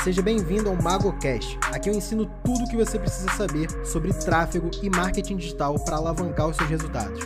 [0.00, 1.58] Seja bem-vindo ao MagoCast.
[1.70, 5.96] Aqui eu ensino tudo o que você precisa saber sobre tráfego e marketing digital para
[5.96, 7.20] alavancar os seus resultados.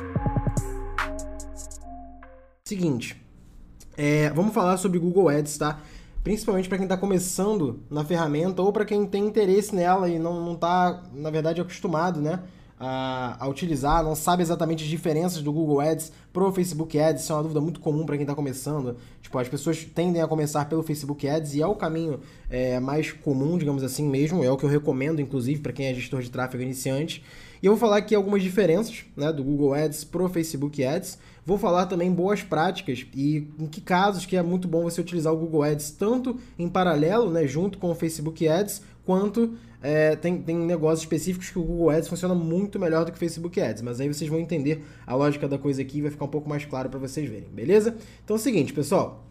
[2.64, 3.16] Seguinte,
[3.96, 5.80] é, vamos falar sobre Google Ads, tá?
[6.22, 10.52] Principalmente para quem está começando na ferramenta ou para quem tem interesse nela e não
[10.52, 12.40] está, na verdade, acostumado, né?
[12.78, 17.22] A, a, utilizar, não sabe exatamente as diferenças do Google Ads pro Facebook Ads.
[17.22, 18.96] Isso é uma dúvida muito comum para quem está começando.
[19.22, 22.20] Tipo, as pessoas tendem a começar pelo Facebook Ads e é o caminho
[22.50, 24.44] é, mais comum, digamos assim mesmo.
[24.44, 27.24] É o que eu recomendo, inclusive, para quem é gestor de tráfego iniciante.
[27.62, 31.18] E eu vou falar aqui algumas diferenças né, do Google Ads pro Facebook Ads.
[31.44, 35.32] Vou falar também boas práticas e em que casos que é muito bom você utilizar
[35.32, 40.42] o Google Ads tanto em paralelo, né, junto com o Facebook Ads, quanto é, tem,
[40.42, 43.82] tem negócios específicos que o Google Ads funciona muito melhor do que o Facebook Ads,
[43.82, 46.48] mas aí vocês vão entender a lógica da coisa aqui e vai ficar um pouco
[46.48, 47.96] mais claro para vocês verem, beleza?
[48.24, 49.24] Então é o seguinte, pessoal,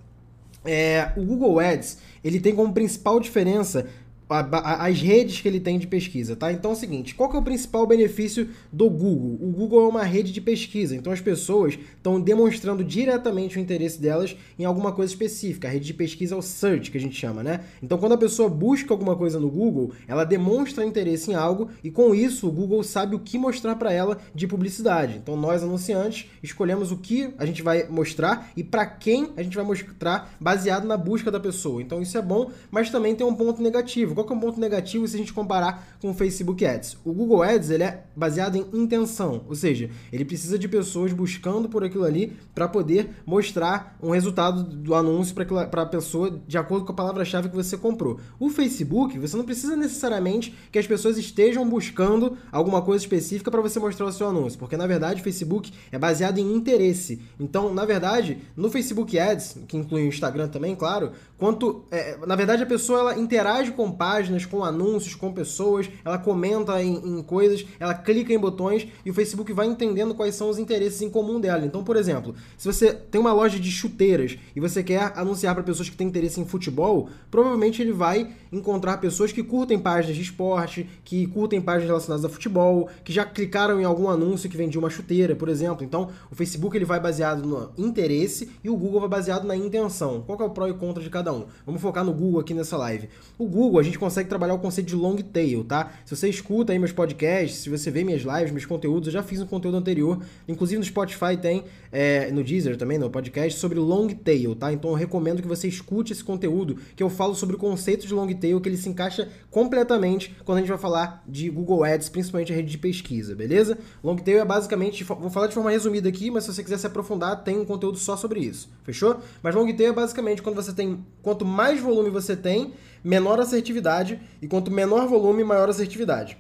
[0.64, 3.88] é, o Google Ads ele tem como principal diferença
[4.28, 6.52] as redes que ele tem de pesquisa, tá?
[6.52, 9.38] Então é o seguinte, qual que é o principal benefício do Google?
[9.40, 14.02] O Google é uma rede de pesquisa, então as pessoas estão demonstrando diretamente o interesse
[14.02, 15.68] delas em alguma coisa específica.
[15.68, 17.62] A rede de pesquisa é o search, que a gente chama, né?
[17.84, 21.92] Então quando a pessoa busca alguma coisa no Google, ela demonstra interesse em algo e
[21.92, 25.18] com isso o Google sabe o que mostrar para ela de publicidade.
[25.18, 29.56] Então nós anunciantes escolhemos o que a gente vai mostrar e para quem a gente
[29.56, 31.82] vai mostrar baseado na busca da pessoa.
[31.82, 34.60] Então isso é bom, mas também tem um ponto negativo qual que é um ponto
[34.60, 36.98] negativo se a gente comparar com o Facebook Ads?
[37.04, 41.70] O Google Ads ele é baseado em intenção, ou seja, ele precisa de pessoas buscando
[41.70, 46.86] por aquilo ali para poder mostrar um resultado do anúncio para a pessoa de acordo
[46.86, 48.20] com a palavra-chave que você comprou.
[48.40, 53.62] O Facebook, você não precisa necessariamente que as pessoas estejam buscando alguma coisa específica para
[53.62, 57.22] você mostrar o seu anúncio, porque na verdade o Facebook é baseado em interesse.
[57.40, 62.36] Então, na verdade, no Facebook Ads, que inclui o Instagram também, claro, quanto é, na
[62.36, 67.24] verdade a pessoa ela interage com páginas, com anúncios, com pessoas, ela comenta em, em,
[67.24, 71.10] coisas, ela clica em botões e o Facebook vai entendendo quais são os interesses em
[71.10, 71.66] comum dela.
[71.66, 75.64] Então, por exemplo, se você tem uma loja de chuteiras e você quer anunciar para
[75.64, 80.22] pessoas que têm interesse em futebol, provavelmente ele vai encontrar pessoas que curtem páginas de
[80.22, 84.80] esporte, que curtem páginas relacionadas a futebol, que já clicaram em algum anúncio que vendia
[84.80, 85.84] uma chuteira, por exemplo.
[85.84, 90.24] Então, o Facebook ele vai baseado no interesse e o Google vai baseado na intenção.
[90.26, 91.46] Qual é o pró e contra de cada um?
[91.66, 93.10] Vamos focar no Google aqui nessa live.
[93.38, 95.94] O Google, a gente consegue trabalhar o conceito de long tail, tá?
[96.06, 99.24] Se você escuta aí meus podcasts, se você vê minhas lives, meus conteúdos, eu já
[99.24, 101.64] fiz um conteúdo anterior, inclusive no Spotify tem,
[101.96, 104.74] é, no Deezer também, no podcast, sobre long tail, tá?
[104.74, 108.14] Então eu recomendo que você escute esse conteúdo, que eu falo sobre o conceito de
[108.14, 112.10] long tail, que ele se encaixa completamente quando a gente vai falar de Google Ads,
[112.10, 113.78] principalmente a rede de pesquisa, beleza?
[114.04, 116.86] Long tail é basicamente, vou falar de forma resumida aqui, mas se você quiser se
[116.86, 119.22] aprofundar, tem um conteúdo só sobre isso, fechou?
[119.42, 124.20] Mas long tail é basicamente quando você tem, quanto mais volume você tem, menor assertividade,
[124.42, 126.38] e quanto menor volume, maior assertividade.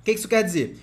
[0.00, 0.76] O que isso quer dizer?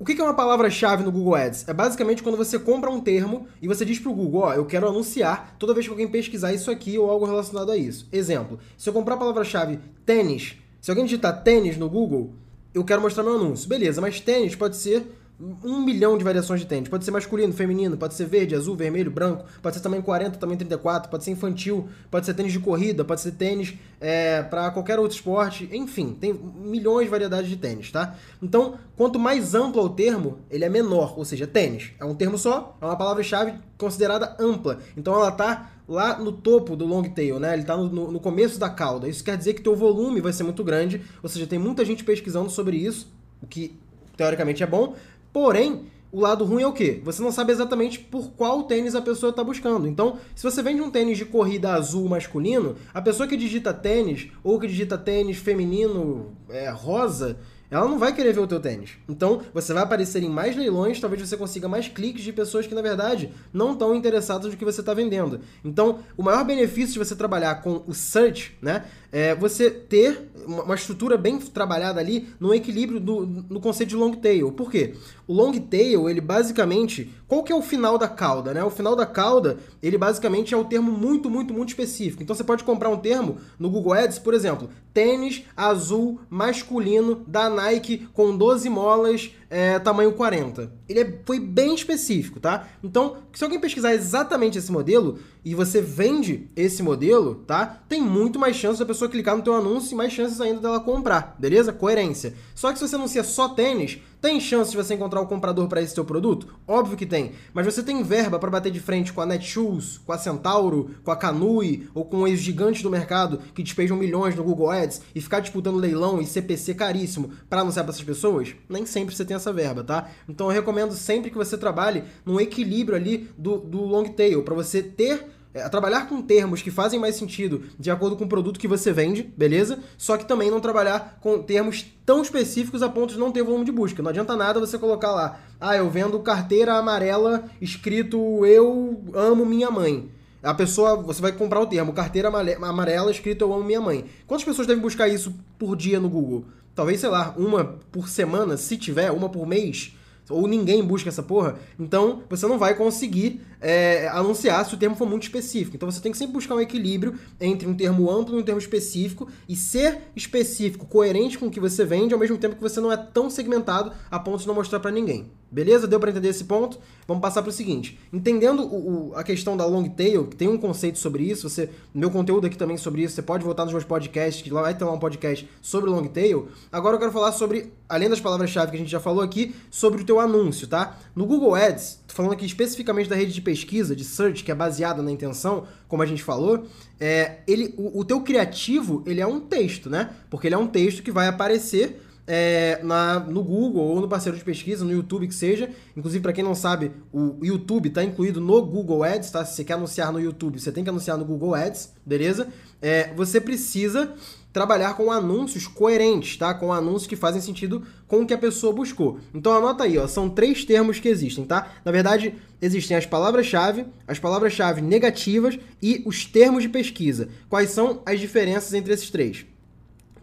[0.00, 1.66] O que é uma palavra-chave no Google Ads?
[1.66, 4.64] É basicamente quando você compra um termo e você diz para o Google, ó, eu
[4.64, 8.06] quero anunciar toda vez que alguém pesquisar isso aqui ou algo relacionado a isso.
[8.12, 12.32] Exemplo, se eu comprar a palavra-chave tênis, se alguém digitar tênis no Google,
[12.72, 13.68] eu quero mostrar meu anúncio.
[13.68, 15.04] Beleza, mas tênis pode ser
[15.40, 16.88] um milhão de variações de tênis.
[16.88, 20.56] Pode ser masculino, feminino, pode ser verde, azul, vermelho, branco, pode ser também 40, também
[20.56, 24.98] 34, pode ser infantil, pode ser tênis de corrida, pode ser tênis é, para qualquer
[24.98, 28.16] outro esporte, enfim, tem milhões de variedades de tênis, tá?
[28.42, 32.14] Então, quanto mais amplo é o termo, ele é menor, ou seja, tênis é um
[32.14, 34.80] termo só, é uma palavra-chave considerada ampla.
[34.96, 37.52] Então ela tá lá no topo do long tail, né?
[37.52, 39.08] Ele está no, no, no, começo da cauda.
[39.08, 42.04] Isso quer dizer que teu volume vai ser muito grande, ou seja, tem muita gente
[42.04, 43.10] pesquisando sobre isso,
[43.40, 43.78] o que
[44.16, 44.96] teoricamente é bom,
[45.32, 47.00] Porém, o lado ruim é o quê?
[47.04, 49.86] Você não sabe exatamente por qual tênis a pessoa está buscando.
[49.86, 54.28] Então, se você vende um tênis de corrida azul masculino, a pessoa que digita tênis
[54.42, 57.36] ou que digita tênis feminino é, rosa,
[57.70, 58.92] ela não vai querer ver o teu tênis.
[59.06, 62.74] Então, você vai aparecer em mais leilões, talvez você consiga mais cliques de pessoas que,
[62.74, 65.40] na verdade, não estão interessadas no que você está vendendo.
[65.62, 70.74] Então, o maior benefício de você trabalhar com o search, né, é você ter uma
[70.74, 74.50] estrutura bem trabalhada ali no equilíbrio do, no conceito de long tail.
[74.52, 74.94] Por quê?
[75.26, 78.64] O long tail, ele basicamente, qual que é o final da cauda, né?
[78.64, 82.22] O final da cauda, ele basicamente é um termo muito, muito, muito específico.
[82.22, 87.50] Então você pode comprar um termo no Google Ads, por exemplo, tênis azul masculino da
[87.50, 90.72] Nike com 12 molas é, tamanho 40.
[90.88, 92.68] Ele é, foi bem específico, tá?
[92.82, 97.80] Então, se alguém pesquisar exatamente esse modelo e você vende esse modelo, tá?
[97.88, 100.80] Tem muito mais chance da pessoa clicar no teu anúncio e mais chances ainda dela
[100.80, 101.72] comprar, beleza?
[101.72, 102.34] Coerência.
[102.54, 105.80] Só que se você anuncia só tênis, Tem chance de você encontrar o comprador para
[105.80, 106.58] esse seu produto?
[106.66, 107.32] Óbvio que tem.
[107.54, 111.12] Mas você tem verba para bater de frente com a Netshoes, com a Centauro, com
[111.12, 115.20] a Canui ou com os gigantes do mercado que despejam milhões no Google Ads e
[115.20, 118.56] ficar disputando leilão e CPC caríssimo para anunciar para essas pessoas?
[118.68, 120.08] Nem sempre você tem essa verba, tá?
[120.28, 124.54] Então eu recomendo sempre que você trabalhe num equilíbrio ali do, do long tail, para
[124.54, 128.60] você ter é, trabalhar com termos que fazem mais sentido de acordo com o produto
[128.60, 129.80] que você vende, beleza?
[129.96, 133.64] Só que também não trabalhar com termos tão específicos a ponto de não ter volume
[133.64, 134.02] de busca.
[134.02, 139.70] Não adianta nada você colocar lá, ah, eu vendo carteira amarela escrito eu amo minha
[139.70, 140.08] mãe.
[140.42, 144.04] A pessoa, você vai comprar o termo carteira amarela escrito eu amo minha mãe.
[144.26, 146.44] Quantas pessoas devem buscar isso por dia no Google?
[146.74, 149.97] Talvez, sei lá, uma por semana, se tiver, uma por mês
[150.30, 154.96] ou ninguém busca essa porra, então você não vai conseguir é, anunciar se o termo
[154.96, 155.76] for muito específico.
[155.76, 158.60] Então você tem que sempre buscar um equilíbrio entre um termo amplo e um termo
[158.60, 162.80] específico e ser específico, coerente com o que você vende, ao mesmo tempo que você
[162.80, 165.30] não é tão segmentado a ponto de não mostrar para ninguém.
[165.50, 165.86] Beleza?
[165.86, 166.78] Deu para entender esse ponto?
[167.06, 167.98] Vamos passar para o seguinte.
[168.12, 171.70] Entendendo o, o, a questão da long tail, que tem um conceito sobre isso, você,
[171.94, 174.76] meu conteúdo aqui também sobre isso, você pode voltar nos meus podcasts, que lá vai
[174.76, 176.48] ter lá um podcast sobre long tail.
[176.70, 180.02] Agora eu quero falar sobre, além das palavras-chave que a gente já falou aqui, sobre
[180.02, 180.98] o teu anúncio, tá?
[181.16, 185.02] No Google Ads, falando aqui especificamente da rede de pesquisa, de search, que é baseada
[185.02, 186.66] na intenção, como a gente falou,
[187.00, 190.10] é, ele, o, o teu criativo, ele é um texto, né?
[190.28, 194.36] Porque ele é um texto que vai aparecer é, na, no Google ou no parceiro
[194.36, 195.70] de pesquisa, no YouTube que seja.
[195.96, 199.44] Inclusive, para quem não sabe, o YouTube está incluído no Google Ads, tá?
[199.44, 202.48] Se você quer anunciar no YouTube, você tem que anunciar no Google Ads, beleza?
[202.80, 204.12] É, você precisa
[204.52, 206.52] trabalhar com anúncios coerentes, tá?
[206.52, 209.18] Com anúncios que fazem sentido com o que a pessoa buscou.
[209.34, 211.72] Então anota aí, ó, são três termos que existem, tá?
[211.84, 217.28] Na verdade, existem as palavras-chave, as palavras-chave negativas e os termos de pesquisa.
[217.48, 219.46] Quais são as diferenças entre esses três?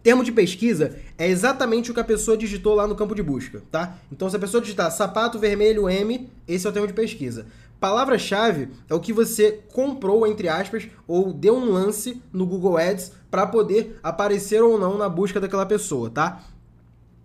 [0.06, 3.64] Termo de pesquisa é exatamente o que a pessoa digitou lá no campo de busca,
[3.72, 3.98] tá?
[4.12, 7.46] Então, se a pessoa digitar sapato vermelho M, esse é o termo de pesquisa.
[7.80, 13.10] Palavra-chave é o que você comprou, entre aspas, ou deu um lance no Google Ads
[13.28, 16.40] para poder aparecer ou não na busca daquela pessoa, tá?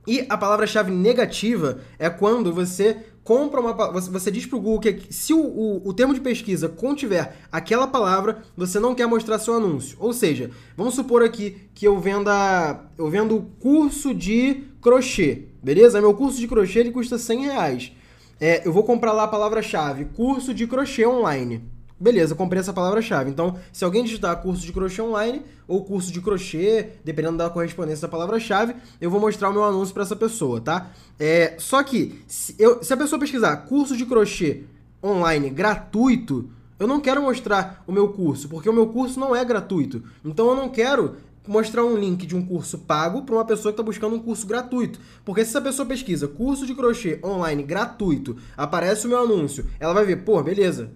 [0.08, 2.98] E a palavra-chave negativa é quando você
[3.32, 6.20] compra uma você, você diz para o Google que se o, o, o, termo de
[6.20, 9.96] pesquisa contiver aquela palavra, você não quer mostrar seu anúncio.
[10.02, 16.02] Ou seja, vamos supor aqui que eu venda eu vendo curso de crochê, beleza?
[16.02, 17.92] Meu curso de crochê ele custa 100 reais.
[18.38, 21.64] É, eu vou comprar lá a palavra-chave curso de crochê online.
[22.02, 23.30] Beleza, comprei essa palavra-chave.
[23.30, 28.08] Então, se alguém digitar curso de crochê online ou curso de crochê, dependendo da correspondência
[28.08, 30.90] da palavra-chave, eu vou mostrar o meu anúncio para essa pessoa, tá?
[31.20, 34.64] É, só que, se, eu, se a pessoa pesquisar curso de crochê
[35.04, 36.50] online gratuito,
[36.80, 40.02] eu não quero mostrar o meu curso, porque o meu curso não é gratuito.
[40.26, 41.18] Então, eu não quero
[41.48, 44.48] mostrar um link de um curso pago para uma pessoa que está buscando um curso
[44.48, 45.00] gratuito.
[45.24, 49.94] Porque se essa pessoa pesquisa curso de crochê online gratuito, aparece o meu anúncio, ela
[49.94, 50.90] vai ver, pô, beleza,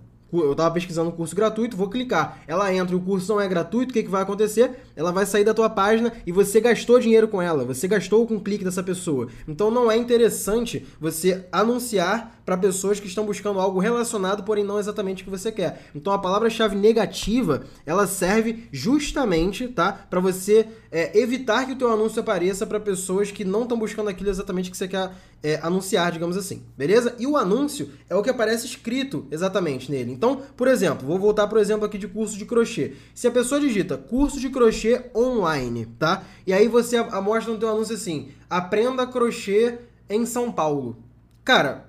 [0.44, 2.42] eu estava pesquisando um curso gratuito, vou clicar.
[2.48, 4.72] Ela entra, o curso não é gratuito, o que, que vai acontecer?
[4.96, 8.36] Ela vai sair da tua página e você gastou dinheiro com ela, você gastou com
[8.36, 9.28] o clique dessa pessoa.
[9.48, 14.80] Então não é interessante você anunciar para pessoas que estão buscando algo relacionado, porém não
[14.80, 15.89] exatamente o que você quer.
[15.95, 21.92] Então a palavra-chave negativa, ela serve justamente, tá, para você é, evitar que o teu
[21.92, 25.12] anúncio apareça para pessoas que não estão buscando aquilo exatamente que você quer
[25.42, 27.15] é, anunciar, digamos assim, beleza?
[27.18, 30.12] E o anúncio é o que aparece escrito exatamente nele.
[30.12, 32.94] Então, por exemplo, vou voltar para o exemplo aqui de curso de crochê.
[33.13, 36.24] Se a pessoa digita curso de crochê online, tá?
[36.45, 40.97] E aí você mostra no teu anúncio assim, aprenda crochê em São Paulo.
[41.44, 41.85] Cara,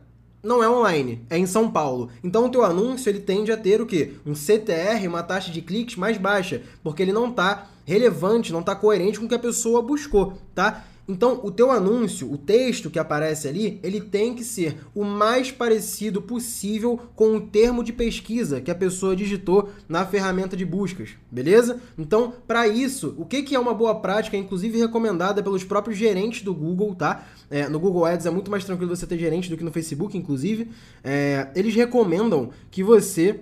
[0.47, 2.09] não é online, é em São Paulo.
[2.23, 4.13] Então o teu anúncio ele tende a ter o quê?
[4.25, 8.75] Um CTR, uma taxa de cliques mais baixa, porque ele não está relevante, não está
[8.75, 10.85] coerente com o que a pessoa buscou, tá?
[11.09, 15.53] Então, o teu anúncio, o texto que aparece ali, ele tem que ser o mais
[15.53, 21.11] parecido possível com o termo de pesquisa que a pessoa digitou na ferramenta de buscas,
[21.31, 21.81] beleza?
[21.97, 26.43] Então, para isso, o que, que é uma boa prática, inclusive recomendada pelos próprios gerentes
[26.43, 27.25] do Google, tá?
[27.49, 30.19] É, no Google Ads é muito mais tranquilo você ter gerente do que no Facebook,
[30.19, 30.69] inclusive.
[31.05, 33.41] É, eles recomendam que você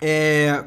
[0.00, 0.64] é,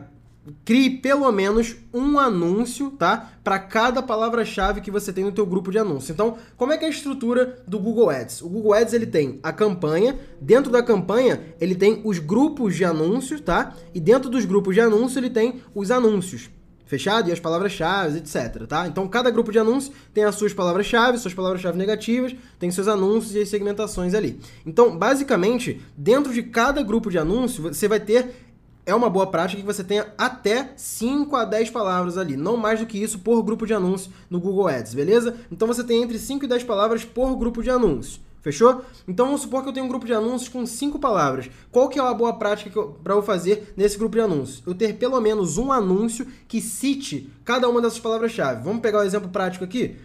[0.66, 3.32] crie pelo menos um anúncio, tá?
[3.44, 6.10] Para cada palavra-chave que você tem no teu grupo de anúncios.
[6.10, 8.42] Então, como é que é a estrutura do Google Ads?
[8.42, 12.84] O Google Ads ele tem a campanha, dentro da campanha ele tem os grupos de
[12.84, 13.76] anúncios, tá?
[13.94, 16.50] E dentro dos grupos de anúncios ele tem os anúncios.
[16.86, 17.30] Fechado?
[17.30, 18.88] E as palavras-chave, etc, tá?
[18.88, 23.34] Então, cada grupo de anúncios tem as suas palavras-chave, suas palavras-chave negativas, tem seus anúncios
[23.34, 24.40] e as segmentações ali.
[24.66, 28.43] Então, basicamente, dentro de cada grupo de anúncio, você vai ter
[28.86, 32.80] é uma boa prática que você tenha até 5 a 10 palavras ali, não mais
[32.80, 35.36] do que isso por grupo de anúncio no Google Ads, beleza?
[35.52, 38.22] Então você tem entre 5 e 10 palavras por grupo de anúncio.
[38.44, 38.84] Fechou?
[39.08, 41.50] Então vamos supor que eu tenho um grupo de anúncios com cinco palavras.
[41.72, 42.70] Qual que é uma boa prática
[43.02, 44.62] para eu fazer nesse grupo de anúncios?
[44.68, 48.62] Eu ter pelo menos um anúncio que cite cada uma dessas palavras-chave.
[48.62, 49.96] Vamos pegar um exemplo prático aqui?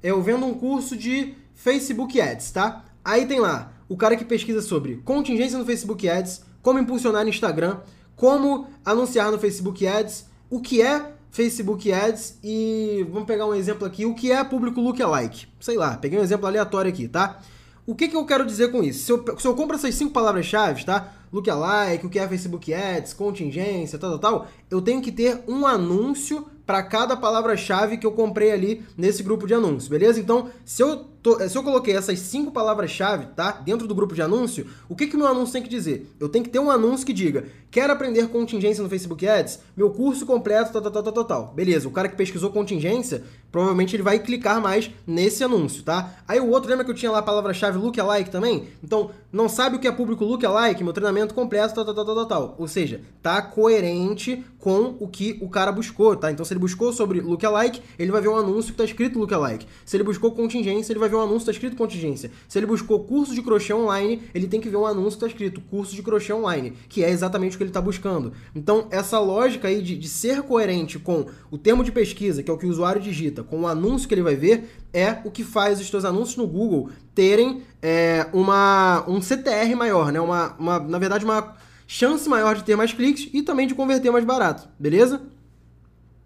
[0.00, 2.84] Eu vendo um curso de Facebook Ads, tá?
[3.04, 7.30] Aí tem lá o cara que pesquisa sobre contingência no Facebook Ads, como impulsionar no
[7.30, 7.78] Instagram,
[8.18, 13.86] como anunciar no Facebook Ads, o que é Facebook Ads e vamos pegar um exemplo
[13.86, 15.46] aqui, o que é público lookalike.
[15.60, 17.40] Sei lá, peguei um exemplo aleatório aqui, tá?
[17.86, 19.04] O que, que eu quero dizer com isso?
[19.04, 21.14] Se eu, se eu compro essas cinco palavras-chave, tá?
[21.32, 25.64] Lookalike, o que é Facebook Ads, contingência, tal, tal, tal, eu tenho que ter um
[25.64, 30.18] anúncio para cada palavra-chave que eu comprei ali nesse grupo de anúncios, beleza?
[30.18, 31.06] Então, se eu,
[31.48, 33.52] se eu coloquei essas cinco palavras-chave, tá?
[33.52, 36.14] Dentro do grupo de anúncio, o que que meu anúncio tem que dizer?
[36.18, 39.60] Eu tenho que ter um anúncio que diga, quer aprender contingência no Facebook Ads?
[39.76, 41.52] Meu curso completo, tal, tal, tal, tal, tal.
[41.54, 46.14] Beleza, o cara que pesquisou contingência, provavelmente ele vai clicar mais nesse anúncio, tá?
[46.26, 48.68] Aí o outro, lembra que eu tinha lá a palavra-chave lookalike também?
[48.82, 50.82] Então, não sabe o que é público lookalike?
[50.84, 52.54] Meu treinamento completo, tal, tal, tal, tal, tal.
[52.58, 56.30] Ou seja, tá coerente com o que o cara buscou, tá?
[56.30, 59.66] Então, se ele buscou sobre lookalike, ele vai ver um anúncio que está escrito lookalike.
[59.84, 62.30] Se ele buscou contingência, ele vai ver um anúncio que está escrito contingência.
[62.48, 65.26] Se ele buscou curso de crochê online, ele tem que ver um anúncio que está
[65.26, 68.32] escrito curso de crochê online, que é exatamente o que ele está buscando.
[68.54, 72.54] Então, essa lógica aí de, de ser coerente com o termo de pesquisa, que é
[72.54, 75.44] o que o usuário digita, com o anúncio que ele vai ver, é o que
[75.44, 80.20] faz os seus anúncios no Google terem é, uma, um CTR maior, né?
[80.20, 84.10] Uma, uma, na verdade, uma chance maior de ter mais cliques e também de converter
[84.10, 85.22] mais barato, beleza?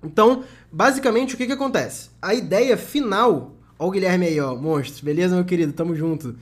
[0.02, 2.10] Então, basicamente, o que, que acontece?
[2.20, 3.56] A ideia final.
[3.78, 5.72] Ó, o Guilherme aí, ó, monstro, beleza, meu querido?
[5.72, 6.36] Tamo junto.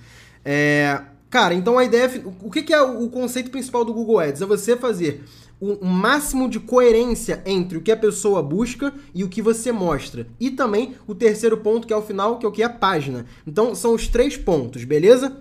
[0.45, 2.11] É, cara, então a ideia.
[2.43, 4.43] O que, que é o conceito principal do Google Ads?
[4.43, 5.25] É você fazer
[5.61, 10.27] o máximo de coerência entre o que a pessoa busca e o que você mostra.
[10.39, 12.71] E também o terceiro ponto, que é o final, que é o que é a
[12.71, 13.27] página.
[13.47, 15.37] Então, são os três pontos, beleza?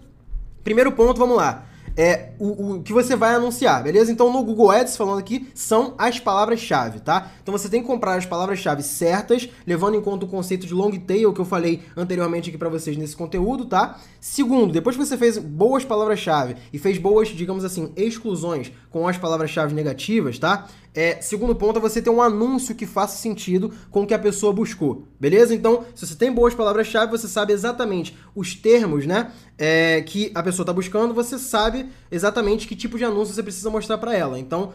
[0.62, 4.12] Primeiro ponto, vamos lá é o, o que você vai anunciar, beleza?
[4.12, 7.32] Então no Google Ads, falando aqui, são as palavras-chave, tá?
[7.42, 10.92] Então você tem que comprar as palavras-chave certas, levando em conta o conceito de long
[10.92, 14.00] tail que eu falei anteriormente aqui para vocês nesse conteúdo, tá?
[14.20, 19.18] Segundo, depois que você fez boas palavras-chave e fez boas, digamos assim, exclusões com as
[19.18, 20.68] palavras-chave negativas, tá?
[20.94, 24.20] É, segundo ponto é você ter um anúncio que faça sentido com o que a
[24.20, 25.54] pessoa buscou, beleza?
[25.54, 30.42] Então, se você tem boas palavras-chave, você sabe exatamente os termos, né, é, que a
[30.42, 34.40] pessoa está buscando, você sabe exatamente que tipo de anúncio você precisa mostrar para ela.
[34.40, 34.74] Então,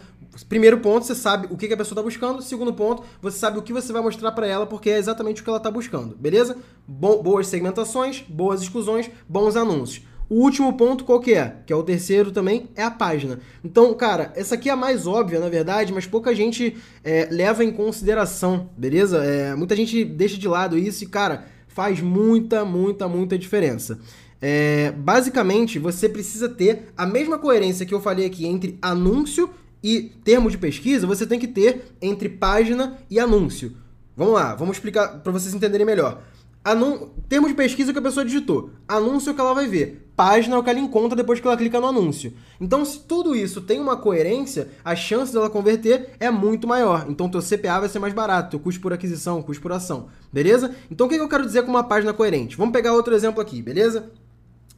[0.49, 2.43] primeiro ponto, você sabe o que, que a pessoa está buscando.
[2.43, 5.45] Segundo ponto, você sabe o que você vai mostrar para ela, porque é exatamente o
[5.45, 6.57] que ela está buscando, beleza?
[6.87, 10.05] Bo boas segmentações, boas exclusões, bons anúncios.
[10.35, 11.59] O último ponto qual que é?
[11.65, 13.39] Que é o terceiro também, é a página.
[13.63, 17.63] Então, cara, essa aqui é a mais óbvia, na verdade, mas pouca gente é, leva
[17.63, 19.25] em consideração, beleza?
[19.25, 24.01] É, muita gente deixa de lado isso e, cara, faz muita, muita, muita diferença.
[24.43, 29.49] É, basicamente, você precisa ter a mesma coerência que eu falei aqui entre anúncio
[29.81, 33.77] e termo de pesquisa, você tem que ter entre página e anúncio.
[34.17, 36.25] Vamos lá, vamos explicar para vocês entenderem melhor.
[36.65, 37.11] Anun...
[37.29, 38.71] Termo de pesquisa que a pessoa digitou.
[38.89, 40.11] Anúncio que ela vai ver.
[40.17, 42.33] Página é que ela encontra depois que ela clica no anúncio.
[42.61, 47.07] Então, se tudo isso tem uma coerência, a chance dela converter é muito maior.
[47.09, 50.07] Então, teu CPA vai ser mais barato, teu custo por aquisição, custo por ação.
[50.33, 50.75] Beleza?
[50.91, 52.57] Então, o que eu quero dizer com uma página coerente?
[52.57, 54.11] Vamos pegar outro exemplo aqui, beleza?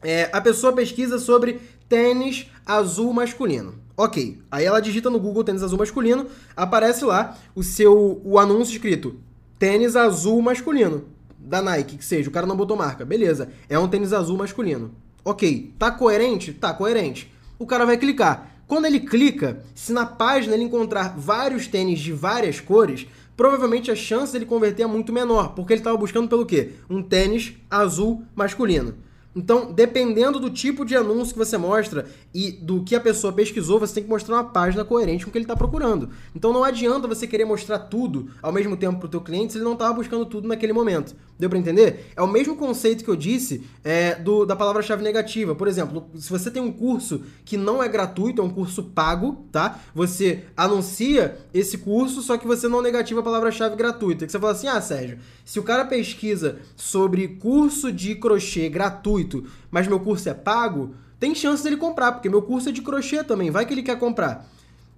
[0.02, 3.74] É, a pessoa pesquisa sobre tênis azul masculino.
[3.96, 6.26] Ok, aí ela digita no Google tênis azul masculino,
[6.56, 9.16] aparece lá o seu o anúncio escrito
[9.58, 11.15] tênis azul masculino
[11.46, 14.92] da Nike, que seja, o cara não botou marca, beleza, é um tênis azul masculino.
[15.24, 16.52] Ok, tá coerente?
[16.52, 17.32] Tá coerente.
[17.58, 18.50] O cara vai clicar.
[18.66, 23.94] Quando ele clica, se na página ele encontrar vários tênis de várias cores, provavelmente a
[23.96, 26.72] chance dele converter é muito menor, porque ele estava buscando pelo quê?
[26.90, 28.94] Um tênis azul masculino.
[29.36, 33.78] Então, dependendo do tipo de anúncio que você mostra e do que a pessoa pesquisou,
[33.78, 36.08] você tem que mostrar uma página coerente com o que ele está procurando.
[36.34, 39.58] Então, não adianta você querer mostrar tudo ao mesmo tempo para o teu cliente se
[39.58, 41.14] ele não estava buscando tudo naquele momento.
[41.38, 42.12] Deu para entender?
[42.16, 45.54] É o mesmo conceito que eu disse é, do, da palavra-chave negativa.
[45.54, 49.44] Por exemplo, se você tem um curso que não é gratuito, é um curso pago,
[49.52, 49.80] tá?
[49.94, 54.24] Você anuncia esse curso, só que você não negativa a palavra-chave gratuita.
[54.24, 59.25] Que você fala assim, ah, Sérgio, se o cara pesquisa sobre curso de crochê gratuito,
[59.26, 62.80] gratuito, mas meu curso é pago, tem chance dele comprar, porque meu curso é de
[62.80, 64.48] crochê também, vai que ele quer comprar.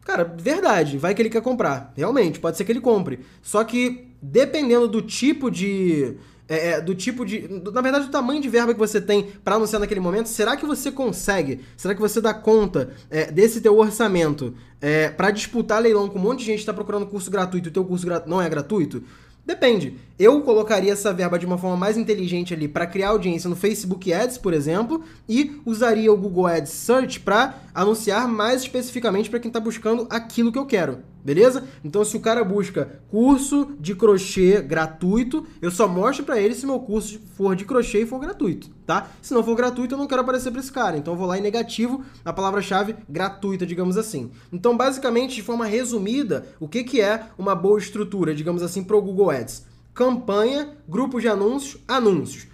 [0.04, 1.92] Cara, verdade, vai que ele quer comprar.
[1.96, 3.20] Realmente, pode ser que ele compre.
[3.42, 6.14] Só que, dependendo do tipo de.
[6.48, 7.46] É, é do tipo de.
[7.70, 10.64] Na verdade, do tamanho de verba que você tem para anunciar naquele momento, será que
[10.64, 11.60] você consegue?
[11.76, 16.22] Será que você dá conta é, desse teu orçamento é, para disputar leilão com um
[16.22, 19.04] monte de gente que está procurando curso gratuito e o teu curso não é gratuito?
[19.48, 19.94] Depende.
[20.18, 24.12] Eu colocaria essa verba de uma forma mais inteligente ali para criar audiência no Facebook
[24.12, 29.48] Ads, por exemplo, e usaria o Google Ads Search para anunciar mais especificamente para quem
[29.48, 30.98] está buscando aquilo que eu quero.
[31.28, 31.62] Beleza?
[31.84, 36.64] Então, se o cara busca curso de crochê gratuito, eu só mostro para ele se
[36.64, 39.10] meu curso for de crochê e for gratuito, tá?
[39.20, 40.96] Se não for gratuito, eu não quero aparecer para esse cara.
[40.96, 44.30] Então, eu vou lá em negativo a palavra-chave gratuita, digamos assim.
[44.50, 48.96] Então, basicamente, de forma resumida, o que, que é uma boa estrutura, digamos assim, para
[48.96, 49.66] o Google Ads?
[49.92, 52.46] Campanha, grupo de anúncios, anúncios.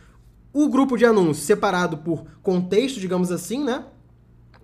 [0.52, 3.84] O grupo de anúncios separado por contexto, digamos assim, né?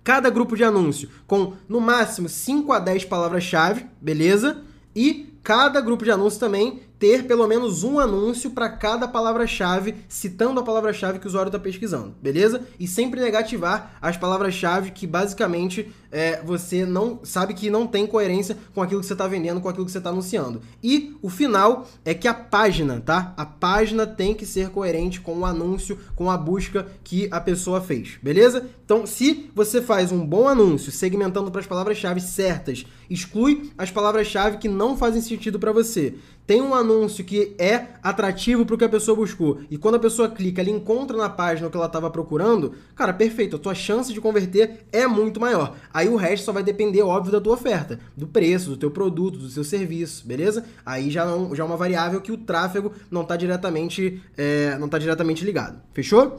[0.03, 4.61] Cada grupo de anúncio com no máximo 5 a 10 palavras-chave, beleza?
[4.95, 10.59] E cada grupo de anúncio também ter pelo menos um anúncio para cada palavra-chave, citando
[10.59, 12.61] a palavra-chave que o usuário está pesquisando, beleza?
[12.79, 18.55] E sempre negativar as palavras-chave que basicamente é, você não sabe que não tem coerência
[18.75, 20.61] com aquilo que você está vendendo, com aquilo que você está anunciando.
[20.83, 23.33] E o final é que a página, tá?
[23.35, 27.81] A página tem que ser coerente com o anúncio, com a busca que a pessoa
[27.81, 28.69] fez, beleza?
[28.85, 34.57] Então, se você faz um bom anúncio segmentando para as palavras-chave certas, exclui as palavras-chave
[34.57, 36.13] que não fazem sentido para você
[36.51, 39.99] tem um anúncio que é atrativo para o que a pessoa buscou, e quando a
[39.99, 43.73] pessoa clica, ele encontra na página o que ela estava procurando, cara, perfeito, a tua
[43.73, 45.77] chance de converter é muito maior.
[45.93, 49.39] Aí o resto só vai depender, óbvio, da tua oferta, do preço, do teu produto,
[49.39, 50.65] do seu serviço, beleza?
[50.85, 54.89] Aí já, não, já é uma variável que o tráfego não está diretamente, é, não
[54.89, 55.81] tá diretamente ligado.
[55.93, 56.37] Fechou?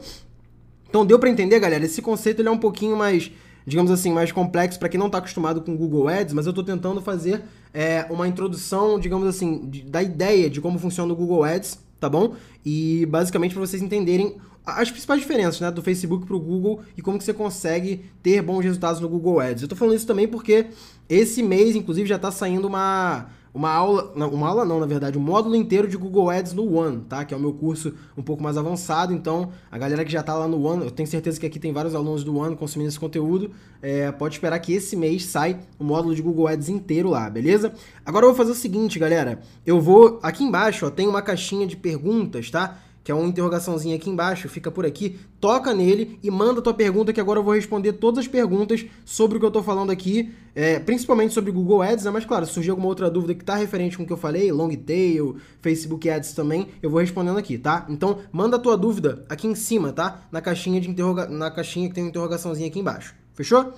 [0.87, 1.83] Então deu para entender, galera?
[1.83, 3.31] Esse conceito ele é um pouquinho mais
[3.65, 6.63] digamos assim, mais complexo para quem não está acostumado com Google Ads, mas eu estou
[6.63, 7.43] tentando fazer
[7.73, 12.09] é, uma introdução, digamos assim, de, da ideia de como funciona o Google Ads, tá
[12.09, 12.35] bom?
[12.65, 17.01] E basicamente para vocês entenderem as principais diferenças né, do Facebook para o Google e
[17.01, 19.61] como que você consegue ter bons resultados no Google Ads.
[19.61, 20.67] Eu estou falando isso também porque
[21.09, 25.21] esse mês, inclusive, já está saindo uma uma aula, uma aula não, na verdade, um
[25.21, 27.23] módulo inteiro de Google Ads no One, tá?
[27.23, 30.33] Que é o meu curso um pouco mais avançado, então a galera que já tá
[30.33, 32.99] lá no One, eu tenho certeza que aqui tem vários alunos do One consumindo esse
[32.99, 37.29] conteúdo, é, pode esperar que esse mês sai o módulo de Google Ads inteiro lá,
[37.29, 37.73] beleza?
[38.03, 41.67] Agora eu vou fazer o seguinte, galera, eu vou, aqui embaixo, ó, tem uma caixinha
[41.67, 42.79] de perguntas, tá?
[43.03, 47.11] Que é uma interrogaçãozinha aqui embaixo, fica por aqui, toca nele e manda tua pergunta
[47.11, 50.33] que agora eu vou responder todas as perguntas sobre o que eu tô falando aqui,
[50.55, 52.11] é, principalmente sobre Google Ads, né?
[52.11, 54.51] Mas claro, se surgir alguma outra dúvida que tá referente com o que eu falei,
[54.51, 57.85] long tail, Facebook Ads também, eu vou respondendo aqui, tá?
[57.89, 60.21] Então, manda a tua dúvida aqui em cima, tá?
[60.31, 63.13] Na caixinha de interroga na caixinha que tem uma interrogaçãozinha aqui embaixo.
[63.33, 63.73] Fechou?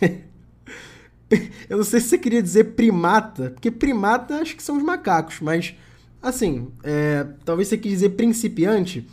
[1.68, 5.40] eu não sei se você queria dizer primata, porque primata acho que são os macacos,
[5.40, 5.74] mas
[6.22, 9.06] Assim, é, talvez você quis dizer principiante.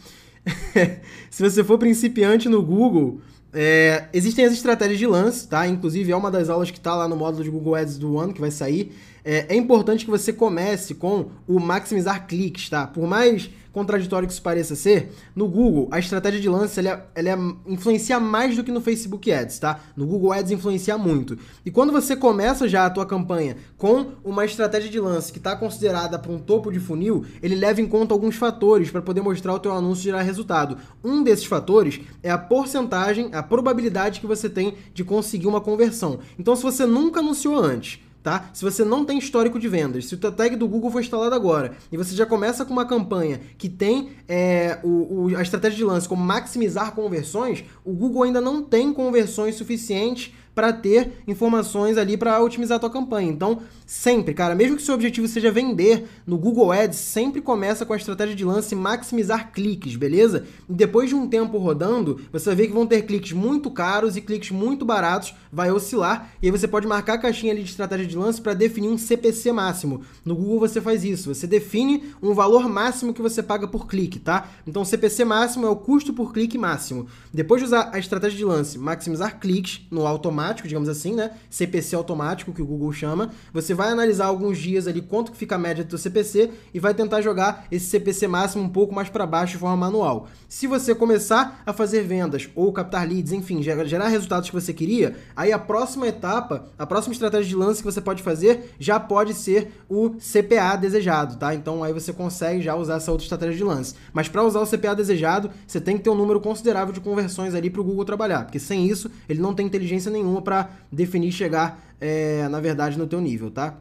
[1.30, 3.22] Se você for principiante no Google,
[3.54, 5.67] é, existem as estratégias de lance, tá?
[5.67, 8.34] Inclusive é uma das aulas que está lá no módulo de Google Ads do ano
[8.34, 8.93] que vai sair.
[9.29, 12.87] É, é importante que você comece com o maximizar cliques, tá?
[12.87, 17.29] Por mais contraditório que isso pareça ser, no Google, a estratégia de lance ela, ela
[17.29, 17.37] é,
[17.67, 19.81] influencia mais do que no Facebook Ads, tá?
[19.97, 21.37] No Google Ads influencia muito.
[21.65, 25.57] E quando você começa já a tua campanha com uma estratégia de lance que está
[25.57, 29.53] considerada para um topo de funil, ele leva em conta alguns fatores para poder mostrar
[29.53, 30.77] o teu anúncio gerar resultado.
[31.03, 36.19] Um desses fatores é a porcentagem, a probabilidade que você tem de conseguir uma conversão.
[36.39, 38.49] Então, se você nunca anunciou antes, tá?
[38.53, 41.77] Se você não tem histórico de vendas, se o tag do Google foi instalado agora
[41.89, 45.85] e você já começa com uma campanha que tem é, o, o, a estratégia de
[45.85, 52.17] lance como maximizar conversões, o Google ainda não tem conversões suficientes para ter informações ali
[52.17, 53.29] para otimizar a tua campanha.
[53.29, 57.93] Então, sempre, cara, mesmo que seu objetivo seja vender no Google Ads, sempre começa com
[57.93, 60.45] a estratégia de lance maximizar cliques, beleza?
[60.69, 64.15] E depois de um tempo rodando, você vai ver que vão ter cliques muito caros
[64.15, 67.71] e cliques muito baratos, vai oscilar, e aí você pode marcar a caixinha ali de
[67.71, 70.02] estratégia de lance para definir um CPC máximo.
[70.23, 74.19] No Google você faz isso, você define um valor máximo que você paga por clique,
[74.19, 74.50] tá?
[74.67, 77.08] Então, CPC máximo é o custo por clique máximo.
[77.34, 81.32] Depois de usar a estratégia de lance maximizar cliques no automático, automático, digamos assim, né?
[81.50, 83.32] CPC automático, que o Google chama.
[83.54, 86.79] Você vai analisar alguns dias ali quanto que fica a média do seu CPC e
[86.79, 90.27] vai tentar jogar esse CPC máximo um pouco mais para baixo de forma manual.
[90.49, 95.15] Se você começar a fazer vendas ou captar leads, enfim, gerar resultados que você queria,
[95.35, 99.35] aí a próxima etapa, a próxima estratégia de lance que você pode fazer já pode
[99.35, 101.53] ser o CPA desejado, tá?
[101.53, 103.93] Então aí você consegue já usar essa outra estratégia de lance.
[104.11, 107.53] Mas para usar o CPA desejado, você tem que ter um número considerável de conversões
[107.53, 111.31] ali para o Google trabalhar, porque sem isso ele não tem inteligência nenhuma para definir
[111.31, 113.75] chegar, é, na verdade, no teu nível, tá?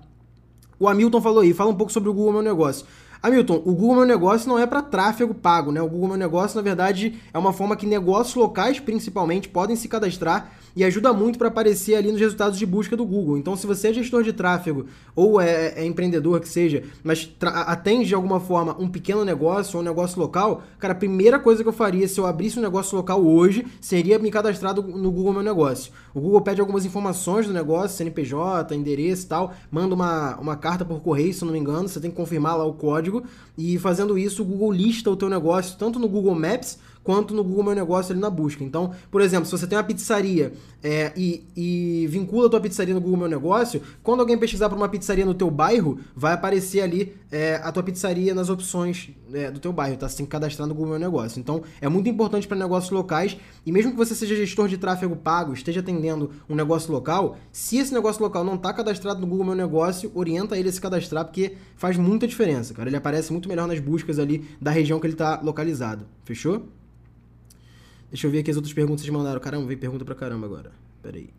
[0.79, 2.87] O Hamilton falou aí, fala um pouco sobre o Google Meu Negócio.
[3.23, 5.81] Hamilton, o Google Meu Negócio não é para tráfego pago, né?
[5.81, 9.89] O Google Meu Negócio, na verdade, é uma forma que negócios locais, principalmente, podem se
[9.89, 13.39] cadastrar e ajuda muito para aparecer ali nos resultados de busca do Google.
[13.39, 14.85] Então, se você é gestor de tráfego
[15.15, 19.83] ou é, é empreendedor que seja, mas atende de alguma forma um pequeno negócio ou
[19.83, 22.95] um negócio local, cara, a primeira coisa que eu faria se eu abrisse um negócio
[22.95, 25.91] local hoje seria me cadastrar no Google Meu Negócio.
[26.13, 30.85] O Google pede algumas informações do negócio, CNPJ, endereço e tal, manda uma, uma carta
[30.85, 33.25] por correio, se não me engano, você tem que confirmar lá o código
[33.57, 37.45] e fazendo isso o Google lista o teu negócio tanto no Google Maps quanto no
[37.45, 38.65] Google Meu Negócio ali na busca.
[38.65, 42.93] Então, por exemplo, se você tem uma pizzaria é, e, e, vincula a tua pizzaria
[42.93, 46.81] no Google Meu Negócio, quando alguém pesquisar por uma pizzaria no teu bairro, vai aparecer
[46.81, 50.09] ali é, a tua pizzaria nas opções é, do teu bairro, tá?
[50.09, 51.39] Você tem que cadastrar no Google Meu Negócio.
[51.39, 55.15] Então, é muito importante para negócios locais e mesmo que você seja gestor de tráfego
[55.15, 59.47] pago, esteja atendendo um negócio local, se esse negócio local não está cadastrado no Google
[59.47, 62.89] Meu Negócio, orienta ele a se cadastrar porque faz muita diferença, cara.
[62.89, 66.05] Ele aparece muito melhor nas buscas ali da região que ele está localizado.
[66.25, 66.67] Fechou?
[68.11, 69.41] Deixa eu ver aqui as outras perguntas que vocês mandaram.
[69.41, 70.73] Caramba, veio pergunta pra caramba agora.
[71.03, 71.31] Pera aí.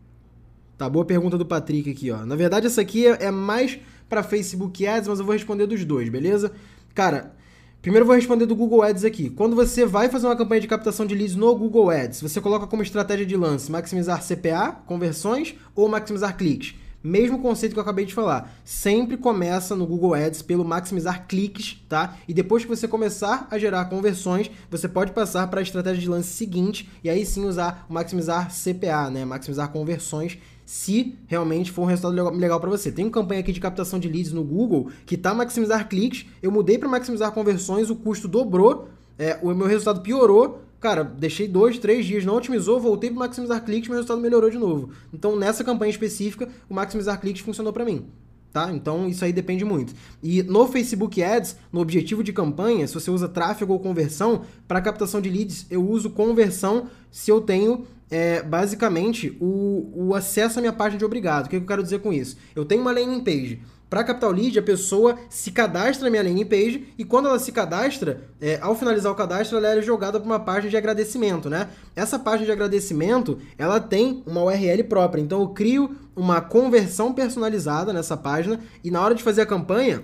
[0.76, 2.24] Tá, boa pergunta do Patrick aqui, ó.
[2.24, 3.78] Na verdade, essa aqui é, é mais
[4.08, 6.52] para Facebook Ads, mas eu vou responder dos dois, beleza?
[6.94, 7.34] Cara,
[7.82, 9.28] primeiro eu vou responder do Google Ads aqui.
[9.28, 12.66] Quando você vai fazer uma campanha de captação de leads no Google Ads, você coloca
[12.66, 16.76] como estratégia de lance maximizar CPA, conversões ou maximizar cliques?
[17.02, 18.52] Mesmo conceito que eu acabei de falar.
[18.64, 22.16] Sempre começa no Google Ads pelo maximizar cliques, tá?
[22.26, 26.08] E depois que você começar a gerar conversões, você pode passar para a estratégia de
[26.08, 29.24] lance seguinte e aí sim usar o maximizar CPA, né?
[29.24, 32.92] Maximizar conversões se realmente for um resultado legal para você.
[32.92, 36.50] Tem uma campanha aqui de captação de leads no Google que tá maximizar cliques, eu
[36.50, 41.78] mudei para maximizar conversões, o custo dobrou, é, o meu resultado piorou, Cara, deixei dois,
[41.78, 44.90] três dias, não otimizou, voltei para maximizar cliques, meu resultado melhorou de novo.
[45.12, 48.06] Então, nessa campanha específica, o maximizar cliques funcionou para mim.
[48.52, 48.72] Tá?
[48.72, 49.92] Então, isso aí depende muito.
[50.22, 54.80] E no Facebook Ads, no objetivo de campanha, se você usa tráfego ou conversão, para
[54.80, 60.62] captação de leads, eu uso conversão se eu tenho é, basicamente o, o acesso à
[60.62, 61.46] minha página de obrigado.
[61.46, 62.36] O que eu quero dizer com isso?
[62.54, 66.44] Eu tenho uma landing page para Capital Lead, a pessoa se cadastra na minha landing
[66.44, 70.26] page e quando ela se cadastra, é, ao finalizar o cadastro, ela é jogada para
[70.26, 71.68] uma página de agradecimento, né?
[71.96, 75.22] Essa página de agradecimento, ela tem uma URL própria.
[75.22, 80.02] Então eu crio uma conversão personalizada nessa página e na hora de fazer a campanha,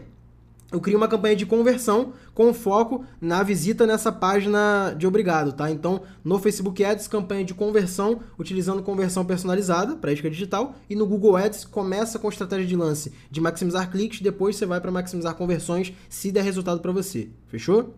[0.72, 5.70] eu crio uma campanha de conversão com foco na visita nessa página de obrigado, tá?
[5.70, 11.06] Então, no Facebook Ads, campanha de conversão, utilizando conversão personalizada para isca digital, e no
[11.06, 15.34] Google Ads começa com estratégia de lance de maximizar cliques, depois você vai para maximizar
[15.34, 17.28] conversões, se der resultado para você.
[17.46, 17.94] Fechou?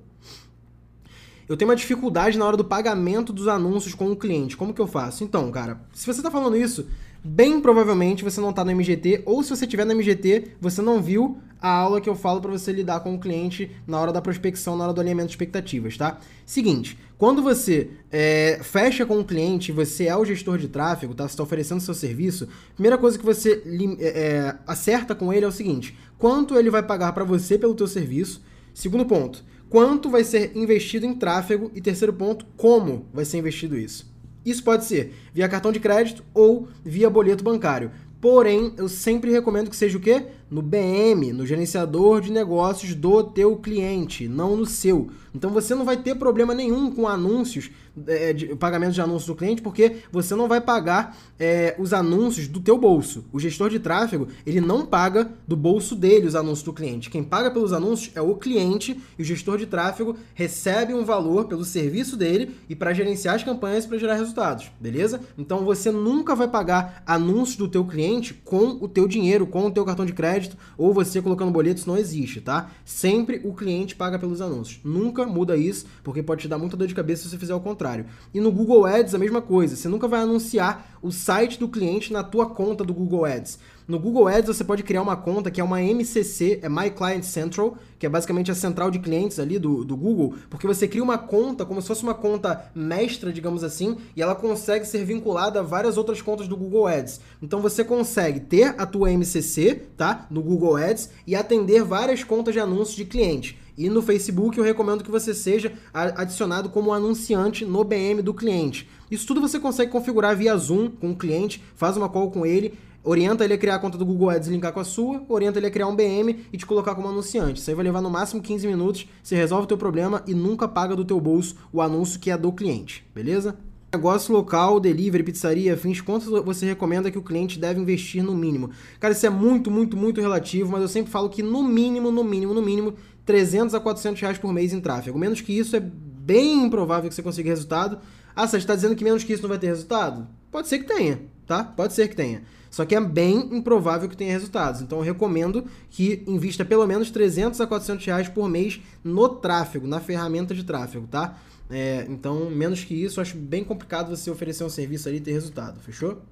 [1.49, 4.57] Eu tenho uma dificuldade na hora do pagamento dos anúncios com o cliente.
[4.57, 5.23] Como que eu faço?
[5.23, 6.89] Então, cara, se você está falando isso,
[7.23, 11.01] bem provavelmente você não está no MGT, ou se você estiver no MGT, você não
[11.01, 14.21] viu a aula que eu falo para você lidar com o cliente na hora da
[14.21, 16.19] prospecção, na hora do alinhamento de expectativas, tá?
[16.45, 21.25] Seguinte, quando você é, fecha com o cliente, você é o gestor de tráfego, tá?
[21.25, 23.63] Você está oferecendo seu serviço, primeira coisa que você
[23.99, 27.75] é, é, acerta com ele é o seguinte, quanto ele vai pagar para você pelo
[27.75, 28.43] teu serviço?
[28.75, 31.71] Segundo ponto, quanto vai ser investido em tráfego?
[31.75, 34.15] E terceiro ponto, como vai ser investido isso?
[34.45, 37.91] Isso pode ser via cartão de crédito ou via boleto bancário.
[38.21, 40.27] Porém, eu sempre recomendo que seja o quê?
[40.49, 45.09] No BM, no gerenciador de negócios do teu cliente, não no seu.
[45.35, 47.71] Então você não vai ter problema nenhum com anúncios,
[48.07, 52.49] é, de, pagamento de anúncios do cliente, porque você não vai pagar é, os anúncios
[52.49, 53.25] do teu bolso.
[53.33, 57.11] O gestor de tráfego, ele não paga do bolso dele os anúncios do cliente.
[57.11, 61.47] Quem paga pelos anúncios é o cliente e o gestor de tráfego recebe um valor
[61.47, 65.21] pelo serviço dele e para gerenciar as campanhas para gerar resultados, beleza?
[65.39, 69.71] Então você nunca vai pagar anúncios do teu cliente com o teu dinheiro, com o
[69.71, 72.71] teu cartão de crédito ou você colocando boletos, não existe, tá?
[72.85, 74.81] Sempre o cliente paga pelos anúncios.
[74.85, 77.61] Nunca muda isso, porque pode te dar muita dor de cabeça se você fizer o
[77.87, 78.07] contrário.
[78.35, 82.13] E no Google Ads a mesma coisa, você nunca vai anunciar o site do cliente
[82.13, 83.59] na tua conta do Google Ads.
[83.87, 87.23] No Google Ads você pode criar uma conta que é uma MCC, é My Client
[87.23, 91.05] Central, que é basicamente a central de clientes ali do, do Google, porque você cria
[91.05, 95.61] uma conta como se fosse uma conta mestra, digamos assim, e ela consegue ser vinculada
[95.61, 97.21] a várias outras contas do Google Ads.
[97.41, 102.53] Então você consegue ter a tua MCC, tá, no Google Ads e atender várias contas
[102.53, 103.55] de anúncios de clientes.
[103.77, 108.89] E no Facebook eu recomendo que você seja adicionado como anunciante no BM do cliente.
[109.11, 112.77] Isso tudo você consegue configurar via Zoom com o cliente, faz uma call com ele
[113.07, 115.61] orienta ele a criar a conta do Google Ads e linkar com a sua, orienta
[115.61, 117.61] ele a criar um BM e te colocar como anunciante.
[117.61, 120.67] Isso aí vai levar no máximo 15 minutos, você resolve o teu problema e nunca
[120.67, 123.57] paga do teu bolso o anúncio que é do cliente, beleza?
[123.95, 128.71] Negócio local, delivery, pizzaria, fins, quanto você recomenda que o cliente deve investir no mínimo?
[128.99, 132.25] Cara, isso é muito, muito, muito relativo, mas eu sempre falo que no mínimo, no
[132.25, 132.95] mínimo, no mínimo,
[133.27, 135.19] 300 a 400 reais por mês em tráfego.
[135.19, 137.99] Menos que isso é bem improvável que você consiga resultado.
[138.35, 140.27] Ah, você está dizendo que menos que isso não vai ter resultado?
[140.51, 141.65] Pode ser que tenha, tá?
[141.65, 142.43] Pode ser que tenha.
[142.71, 144.81] Só que é bem improvável que tenha resultados.
[144.81, 149.87] Então eu recomendo que invista pelo menos 300 a 400 reais por mês no tráfego,
[149.87, 151.39] na ferramenta de tráfego, tá?
[151.69, 155.33] É, então, menos que isso, acho bem complicado você oferecer um serviço ali e ter
[155.33, 156.23] resultado, fechou?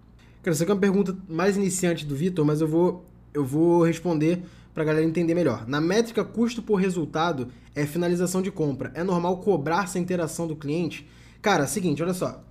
[0.42, 3.82] Cara, essa aqui é uma pergunta mais iniciante do Vitor, mas eu vou, eu vou
[3.82, 5.66] responder para a galera entender melhor.
[5.68, 8.90] Na métrica custo por resultado é finalização de compra.
[8.94, 11.08] É normal cobrar essa interação do cliente?
[11.40, 12.42] Cara, seguinte, olha só.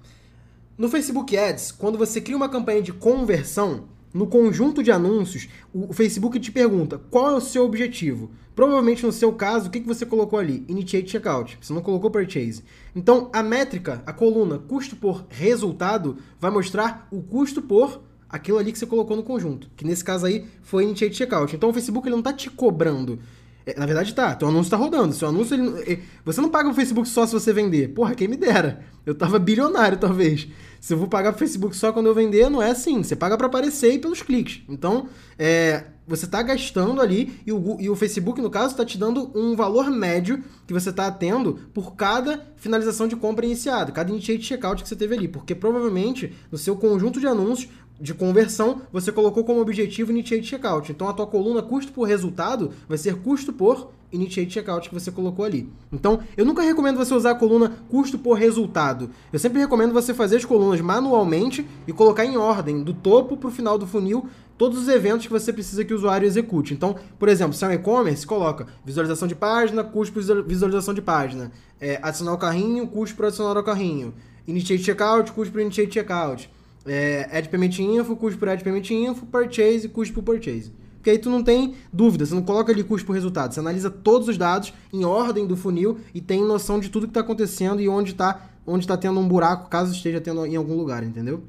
[0.78, 5.92] No Facebook Ads, quando você cria uma campanha de conversão, no conjunto de anúncios, o
[5.92, 8.32] Facebook te pergunta qual é o seu objetivo.
[8.56, 10.64] Provavelmente no seu caso, o que, você colocou ali?
[10.68, 11.58] Initiate Checkout.
[11.60, 12.64] Você não colocou Purchase.
[12.96, 18.02] Então, a métrica, a coluna custo por resultado, vai mostrar o custo por
[18.34, 19.70] aquilo ali que você colocou no conjunto.
[19.78, 21.56] Que nesse caso aí foi Initiate Checkout.
[21.56, 23.20] Então, o Facebook ele não está te cobrando.
[23.66, 25.14] É, na verdade tá, teu anúncio tá rodando.
[25.14, 27.90] Seu anúncio, ele, você não paga o Facebook só se você vender.
[27.90, 28.84] Porra, quem me dera.
[29.06, 30.48] Eu tava bilionário, talvez.
[30.82, 33.04] Se eu vou pagar pro Facebook só quando eu vender, não é assim.
[33.04, 34.64] Você paga para aparecer e pelos cliques.
[34.68, 38.98] Então, é, você está gastando ali e o, e o Facebook, no caso, está te
[38.98, 44.12] dando um valor médio que você está tendo por cada finalização de compra iniciada, cada
[44.12, 45.28] initiate checkout que você teve ali.
[45.28, 47.70] Porque provavelmente no seu conjunto de anúncios
[48.04, 50.92] de conversão, você colocou como objetivo initiate checkout.
[50.92, 55.10] Então a tua coluna custo por resultado vai ser custo por initiate checkout que você
[55.10, 55.72] colocou ali.
[55.92, 59.10] Então, eu nunca recomendo você usar a coluna custo por resultado.
[59.32, 63.48] Eu sempre recomendo você fazer as colunas manualmente e colocar em ordem, do topo para
[63.48, 66.74] o final do funil, todos os eventos que você precisa que o usuário execute.
[66.74, 71.02] Então, por exemplo, se é um e-commerce, coloca visualização de página, custo por visualização de
[71.02, 74.14] página, é, adicionar o carrinho, custo por adicionar o carrinho,
[74.46, 76.52] initiate checkout, custo por initiate checkout,
[76.86, 80.72] é, add payment info, custo por add payment info, purchase, custo por purchase.
[80.96, 83.90] Porque aí tu não tem dúvida, você não coloca ali custo por resultado, você analisa
[83.90, 87.82] todos os dados em ordem do funil e tem noção de tudo que está acontecendo
[87.82, 91.44] e onde está onde tá tendo um buraco, caso esteja tendo em algum lugar, entendeu?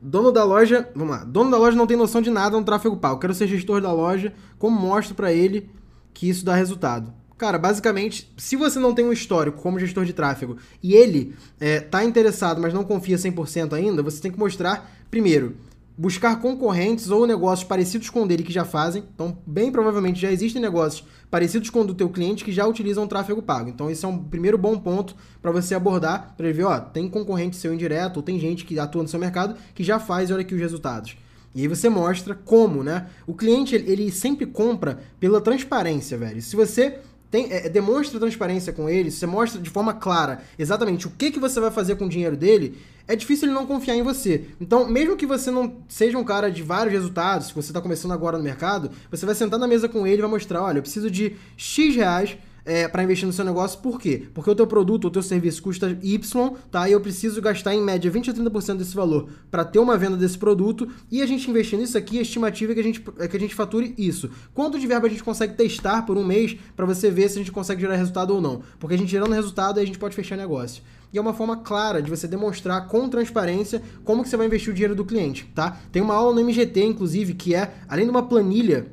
[0.00, 2.96] Dono da loja, vamos lá, dono da loja não tem noção de nada no tráfego
[2.96, 3.18] pago.
[3.18, 5.68] Quero ser gestor da loja, como mostro para ele
[6.12, 7.12] que isso dá resultado?
[7.36, 11.80] Cara, basicamente, se você não tem um histórico como gestor de tráfego e ele é,
[11.80, 15.56] tá interessado, mas não confia 100% ainda, você tem que mostrar, primeiro,
[15.96, 19.04] buscar concorrentes ou negócios parecidos com o dele que já fazem.
[19.14, 23.06] Então, bem provavelmente já existem negócios parecidos com o do teu cliente que já utilizam
[23.06, 23.68] tráfego pago.
[23.68, 27.08] Então, esse é um primeiro bom ponto para você abordar, para ele ver, ó, tem
[27.08, 30.42] concorrente seu indireto, ou tem gente que atua no seu mercado que já faz, olha
[30.42, 31.16] aqui os resultados.
[31.54, 33.06] E aí você mostra como, né?
[33.26, 36.42] O cliente, ele sempre compra pela transparência, velho.
[36.42, 36.98] Se você
[37.34, 41.40] tem, é, demonstra transparência com ele, você mostra de forma clara exatamente o que, que
[41.40, 44.50] você vai fazer com o dinheiro dele, é difícil ele não confiar em você.
[44.60, 48.12] Então, mesmo que você não seja um cara de vários resultados, se você está começando
[48.12, 50.82] agora no mercado, você vai sentar na mesa com ele e vai mostrar, olha, eu
[50.82, 54.26] preciso de X reais é, para investir no seu negócio, por quê?
[54.32, 56.88] Porque o teu produto, o teu serviço custa Y, tá?
[56.88, 60.16] E eu preciso gastar em média 20 a 30% desse valor para ter uma venda
[60.16, 63.28] desse produto e a gente investir nisso aqui, a estimativa é que a gente, é
[63.28, 64.30] que a gente fature isso.
[64.54, 67.38] Quanto de verba a gente consegue testar por um mês para você ver se a
[67.38, 68.62] gente consegue gerar resultado ou não?
[68.78, 70.82] Porque a gente gerando resultado, a gente pode fechar negócio.
[71.12, 74.72] E é uma forma clara de você demonstrar com transparência como que você vai investir
[74.72, 75.78] o dinheiro do cliente, tá?
[75.92, 78.88] Tem uma aula no MGT, inclusive, que é, além de uma planilha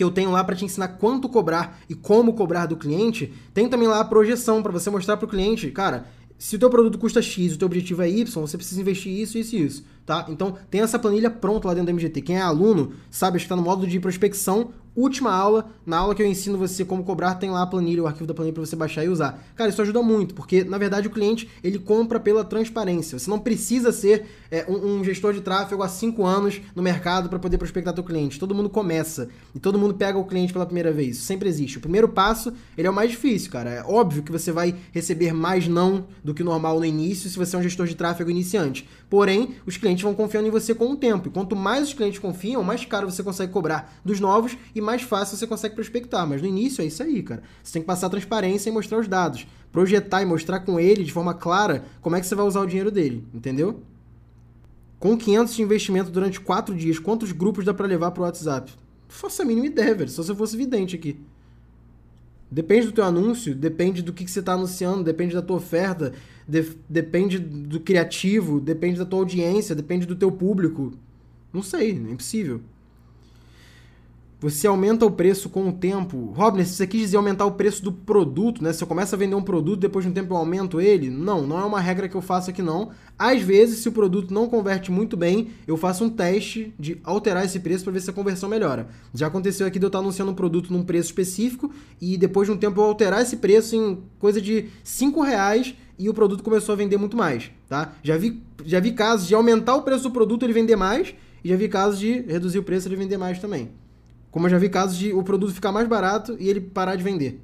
[0.00, 3.68] que eu tenho lá para te ensinar quanto cobrar e como cobrar do cliente, tem
[3.68, 6.06] também lá a projeção para você mostrar para o cliente, cara,
[6.38, 9.36] se o teu produto custa X, o teu objetivo é Y, você precisa investir isso,
[9.36, 10.24] isso e isso, tá?
[10.30, 12.22] Então, tem essa planilha pronta lá dentro do MGT.
[12.22, 16.14] Quem é aluno sabe, acho que está no módulo de prospecção última aula, na aula
[16.14, 18.64] que eu ensino você como cobrar, tem lá a planilha, o arquivo da planilha para
[18.64, 19.42] você baixar e usar.
[19.54, 23.18] Cara, isso ajuda muito, porque na verdade o cliente ele compra pela transparência.
[23.18, 27.28] Você não precisa ser é, um, um, gestor de tráfego há cinco anos no mercado
[27.28, 28.38] para poder prospectar teu cliente.
[28.38, 31.16] Todo mundo começa e todo mundo pega o cliente pela primeira vez.
[31.16, 31.78] Isso sempre existe.
[31.78, 33.70] O primeiro passo ele é o mais difícil, cara.
[33.70, 37.56] É óbvio que você vai receber mais não do que normal no início se você
[37.56, 38.88] é um gestor de tráfego iniciante.
[39.08, 41.28] Porém, os clientes vão confiando em você com o tempo.
[41.28, 44.89] E quanto mais os clientes confiam, mais caro você consegue cobrar dos novos e mais
[44.98, 46.26] fácil você consegue prospectar.
[46.26, 47.42] Mas no início é isso aí, cara.
[47.62, 49.46] Você tem que passar transparência e mostrar os dados.
[49.72, 52.66] Projetar e mostrar com ele de forma clara como é que você vai usar o
[52.66, 53.82] dinheiro dele, entendeu?
[54.98, 58.72] Com 500 de investimento durante 4 dias, quantos grupos dá para levar pro WhatsApp?
[59.08, 60.10] Faço a mínima ideia, velho.
[60.10, 61.18] Só se eu fosse vidente aqui.
[62.50, 66.12] Depende do teu anúncio, depende do que, que você está anunciando, depende da tua oferta,
[66.46, 70.92] de, depende do criativo, depende da tua audiência, depende do teu público.
[71.52, 72.60] Não sei, é impossível.
[74.40, 76.32] Você aumenta o preço com o tempo.
[76.34, 78.72] Robner, se você quis dizer aumentar o preço do produto, né?
[78.72, 81.10] Se eu começo a vender um produto, depois de um tempo eu aumento ele.
[81.10, 82.90] Não, não é uma regra que eu faço aqui não.
[83.18, 87.44] Às vezes, se o produto não converte muito bem, eu faço um teste de alterar
[87.44, 88.88] esse preço para ver se a conversão melhora.
[89.12, 92.54] Já aconteceu aqui de eu estar anunciando um produto num preço específico e depois de
[92.54, 96.72] um tempo eu alterar esse preço em coisa de 5 reais e o produto começou
[96.72, 97.92] a vender muito mais, tá?
[98.02, 101.48] Já vi, já vi casos de aumentar o preço do produto ele vender mais e
[101.50, 103.68] já vi casos de reduzir o preço ele vender mais também.
[104.30, 107.02] Como eu já vi casos de o produto ficar mais barato e ele parar de
[107.02, 107.40] vender.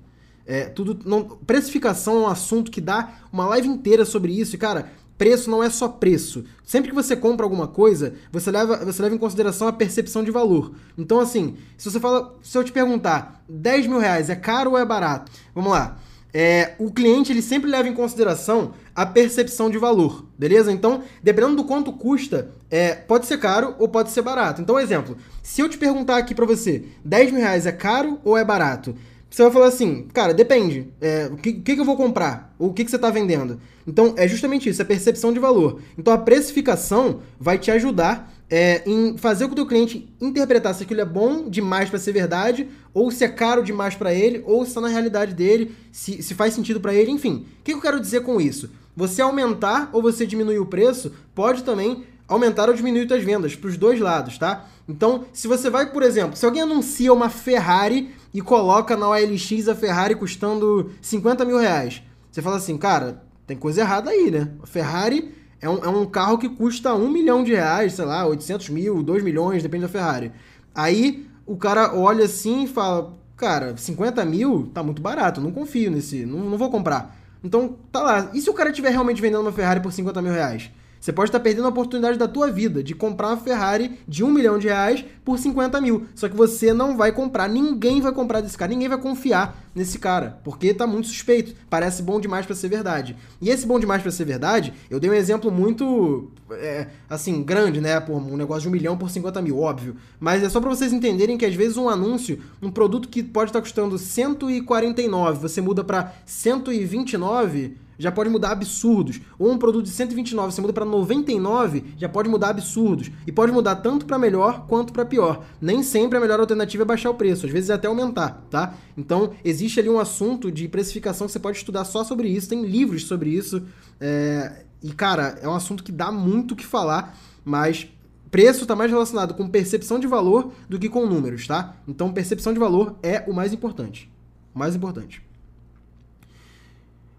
[0.47, 4.55] É, tudo não, precificação é um assunto que dá uma live inteira sobre isso.
[4.55, 6.45] E, cara, preço não é só preço.
[6.65, 10.31] Sempre que você compra alguma coisa, você leva, você leva em consideração a percepção de
[10.31, 10.73] valor.
[10.97, 12.37] Então, assim, se você fala.
[12.43, 15.33] Se eu te perguntar, 10 mil reais é caro ou é barato?
[15.55, 15.99] Vamos lá
[16.33, 20.73] é, o cliente ele sempre leva em consideração a percepção de valor, beleza?
[20.73, 24.61] Então, dependendo do quanto custa, é, pode ser caro ou pode ser barato.
[24.61, 28.37] Então, exemplo, se eu te perguntar aqui para você, 10 mil reais é caro ou
[28.37, 28.95] é barato?
[29.31, 30.89] Você vai falar assim, cara, depende.
[31.01, 32.55] É, o que, que, que, eu vou comprar?
[32.59, 33.61] Ou o que, que você está vendendo?
[33.87, 35.81] Então, é justamente isso, é percepção de valor.
[35.99, 40.75] Então, a precificação vai te ajudar é, em fazer com que o teu cliente interpretar
[40.75, 44.43] se aquilo é bom demais para ser verdade, ou se é caro demais para ele,
[44.47, 47.47] ou se está na realidade dele, se, se faz sentido para ele, enfim.
[47.61, 48.71] O que, que eu quero dizer com isso?
[48.97, 53.69] Você aumentar ou você diminuir o preço pode também aumentar ou diminuir suas vendas, para
[53.69, 54.67] os dois lados, tá?
[54.89, 59.69] Então, se você vai, por exemplo, se alguém anuncia uma Ferrari e coloca na OLX
[59.69, 64.51] a Ferrari custando 50 mil reais, você fala assim, cara, tem coisa errada aí, né?
[64.63, 68.27] A Ferrari é um, é um carro que custa um milhão de reais, sei lá,
[68.27, 70.33] 800 mil, 2 milhões, depende da Ferrari.
[70.75, 75.91] Aí o cara olha assim e fala, cara, 50 mil tá muito barato, não confio
[75.91, 77.17] nesse, não, não vou comprar.
[77.43, 78.31] Então, tá lá.
[78.35, 80.71] E se o cara estiver realmente vendendo uma Ferrari por 50 mil reais?
[81.07, 84.31] Você pode estar perdendo a oportunidade da tua vida de comprar uma Ferrari de um
[84.33, 86.09] milhão de reais por 50 mil.
[86.17, 90.01] Só que você não vai comprar, ninguém vai comprar desse cara, ninguém vai confiar nesse
[90.01, 91.55] cara, porque tá muito suspeito.
[91.71, 93.17] Parece bom demais para ser verdade.
[93.41, 97.81] E esse bom demais para ser verdade, eu dei um exemplo muito, é, assim, grande,
[97.81, 98.01] né?
[98.01, 99.95] Por um negócio de um milhão por 50 mil, óbvio.
[100.19, 103.51] Mas é só para vocês entenderem que às vezes um anúncio, um produto que pode
[103.51, 109.21] estar custando 149, você muda para 129 já pode mudar absurdos.
[109.39, 113.11] Ou um produto de 129 você muda para 99, já pode mudar absurdos.
[113.27, 115.45] E pode mudar tanto para melhor quanto para pior.
[115.61, 118.75] Nem sempre a melhor alternativa é baixar o preço, às vezes é até aumentar, tá?
[118.97, 122.65] Então, existe ali um assunto de precificação que você pode estudar só sobre isso, tem
[122.65, 123.63] livros sobre isso.
[124.01, 124.65] É...
[124.83, 127.89] E, cara, é um assunto que dá muito o que falar, mas
[128.31, 131.77] preço está mais relacionado com percepção de valor do que com números, tá?
[131.89, 134.13] Então, percepção de valor é o mais importante.
[134.55, 135.26] O mais importante.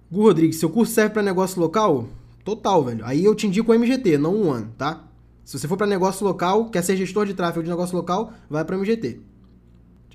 [0.09, 2.07] Gu Rodrigues, seu curso serve para negócio local?
[2.45, 3.05] Total, velho.
[3.05, 5.03] Aí eu te indico o MGT, não um ano, tá?
[5.43, 8.63] Se você for para negócio local, quer ser gestor de tráfego de negócio local, vai
[8.63, 9.01] para o MGT.
[9.01, 9.21] Deixa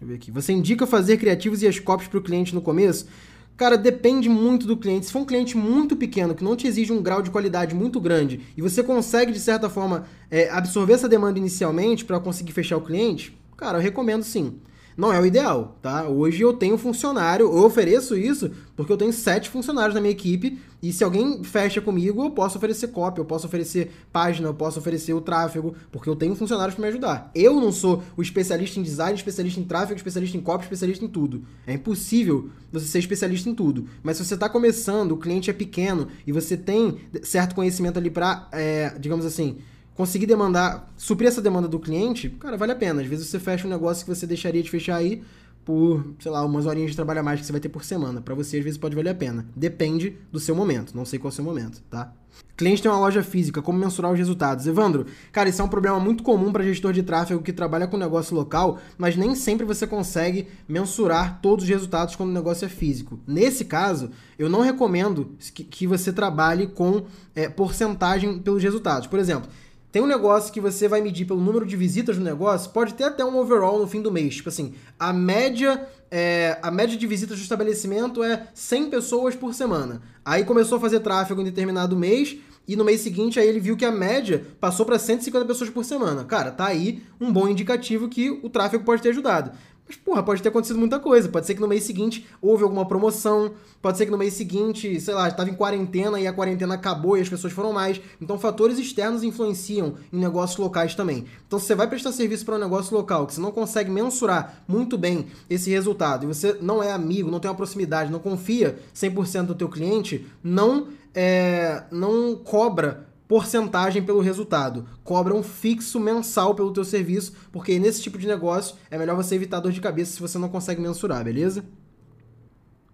[0.01, 0.31] eu ver aqui.
[0.31, 3.07] Você indica fazer criativos e as copies para o cliente no começo?
[3.55, 5.05] Cara, depende muito do cliente.
[5.05, 8.01] Se for um cliente muito pequeno, que não te exige um grau de qualidade muito
[8.01, 12.79] grande, e você consegue, de certa forma, é, absorver essa demanda inicialmente para conseguir fechar
[12.79, 14.55] o cliente, cara, eu recomendo sim.
[14.97, 16.09] Não é o ideal, tá?
[16.09, 20.59] Hoje eu tenho funcionário, eu ofereço isso porque eu tenho sete funcionários na minha equipe
[20.83, 24.81] e se alguém fecha comigo, eu posso oferecer cópia, eu posso oferecer página, eu posso
[24.81, 27.31] oferecer o tráfego, porque eu tenho funcionários para me ajudar.
[27.37, 31.09] Eu não sou o especialista em design, especialista em tráfego, especialista em cópia, especialista em
[31.09, 31.45] tudo.
[31.69, 33.87] É impossível você ser especialista em tudo.
[34.03, 38.11] Mas se você está começando, o cliente é pequeno e você tem certo conhecimento ali
[38.11, 39.59] para, é, digamos assim,
[39.95, 43.03] conseguir demandar, suprir essa demanda do cliente, cara, vale a pena.
[43.03, 45.23] Às vezes você fecha um negócio que você deixaria de fechar aí
[45.65, 48.21] por, sei lá, umas horinhas de trabalho a mais que você vai ter por semana.
[48.21, 49.47] Para você, às vezes, pode valer a pena.
[49.55, 50.97] Depende do seu momento.
[50.97, 52.13] Não sei qual é o seu momento, tá?
[52.57, 54.67] Cliente tem uma loja física, como mensurar os resultados?
[54.67, 57.97] Evandro, cara, isso é um problema muito comum para gestor de tráfego que trabalha com
[57.97, 62.69] negócio local, mas nem sempre você consegue mensurar todos os resultados quando o negócio é
[62.69, 63.19] físico.
[63.27, 69.07] Nesse caso, eu não recomendo que, você trabalhe com é, porcentagem pelos resultados.
[69.07, 69.51] Por exemplo,
[69.93, 73.05] tem um negócio que você vai medir pelo número de visitas no negócio, pode ter
[73.05, 74.37] até um overall no fim do mês.
[74.37, 79.53] Tipo assim, a média, é, a média de visitas do estabelecimento é 100 pessoas por
[79.53, 80.01] semana.
[80.25, 83.77] Aí começou a fazer tráfego em determinado mês, e no mês seguinte aí ele viu
[83.77, 86.25] que a média passou para 150 pessoas por semana.
[86.25, 89.51] Cara, tá aí um bom indicativo que o tráfego pode ter ajudado.
[89.87, 91.29] Mas, porra, pode ter acontecido muita coisa.
[91.29, 93.53] Pode ser que no mês seguinte houve alguma promoção.
[93.81, 97.17] Pode ser que no mês seguinte, sei lá, estava em quarentena e a quarentena acabou
[97.17, 98.01] e as pessoas foram mais.
[98.21, 101.27] Então, fatores externos influenciam em negócios locais também.
[101.47, 104.63] Então, se você vai prestar serviço para um negócio local que você não consegue mensurar
[104.67, 108.79] muito bem esse resultado e você não é amigo, não tem uma proximidade, não confia
[108.95, 114.85] 100% do teu cliente, não, é, não cobra porcentagem pelo resultado.
[115.03, 119.35] Cobra um fixo mensal pelo teu serviço, porque nesse tipo de negócio é melhor você
[119.35, 121.65] evitar dor de cabeça se você não consegue mensurar, beleza?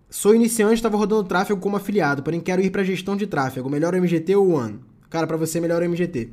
[0.09, 3.69] Sou iniciante, estava rodando tráfego como afiliado, porém quero ir para gestão de tráfego.
[3.69, 4.79] Melhor o MGT ou o One?
[5.11, 6.31] Cara, para você melhor o MGT.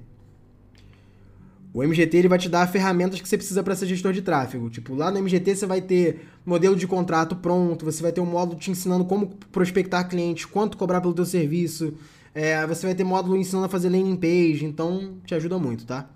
[1.74, 4.70] O MGT ele vai te dar ferramentas que você precisa para ser gestor de tráfego.
[4.70, 8.26] Tipo, lá no MGT você vai ter modelo de contrato pronto, você vai ter um
[8.28, 11.96] módulo te ensinando como prospectar clientes, quanto cobrar pelo teu serviço,
[12.36, 16.10] é, você vai ter módulo ensinando a fazer landing page, então te ajuda muito, tá?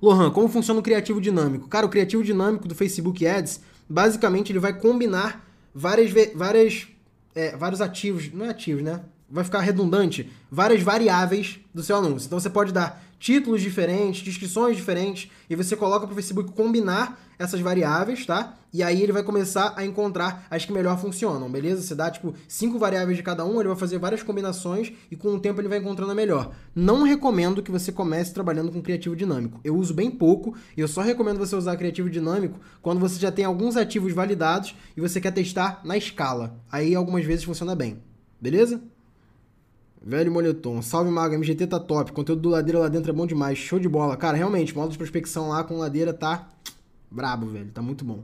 [0.00, 1.68] Lohan, como funciona o criativo dinâmico?
[1.68, 6.88] Cara, o criativo dinâmico do Facebook Ads, basicamente ele vai combinar várias, várias,
[7.34, 9.02] é, vários ativos, não é ativos, né?
[9.30, 12.26] Vai ficar redundante, várias variáveis do seu anúncio.
[12.26, 17.18] Então você pode dar títulos diferentes, descrições diferentes, e você coloca para o Facebook combinar
[17.38, 18.54] essas variáveis, tá?
[18.70, 21.80] E aí ele vai começar a encontrar as que melhor funcionam, beleza?
[21.80, 25.28] Você dá, tipo, cinco variáveis de cada um, ele vai fazer várias combinações e com
[25.28, 26.52] o tempo ele vai encontrando a melhor.
[26.74, 29.58] Não recomendo que você comece trabalhando com criativo dinâmico.
[29.64, 33.32] Eu uso bem pouco e eu só recomendo você usar criativo dinâmico quando você já
[33.32, 36.62] tem alguns ativos validados e você quer testar na escala.
[36.70, 38.02] Aí algumas vezes funciona bem,
[38.38, 38.82] beleza?
[40.06, 40.82] Velho moletom.
[40.82, 41.34] Salve, Mago.
[41.34, 42.12] MGT tá top.
[42.12, 43.56] Conteúdo do Ladeira lá dentro é bom demais.
[43.56, 44.16] Show de bola.
[44.18, 46.46] Cara, realmente, modo de prospecção lá com Ladeira tá
[47.10, 47.70] brabo, velho.
[47.72, 48.22] Tá muito bom.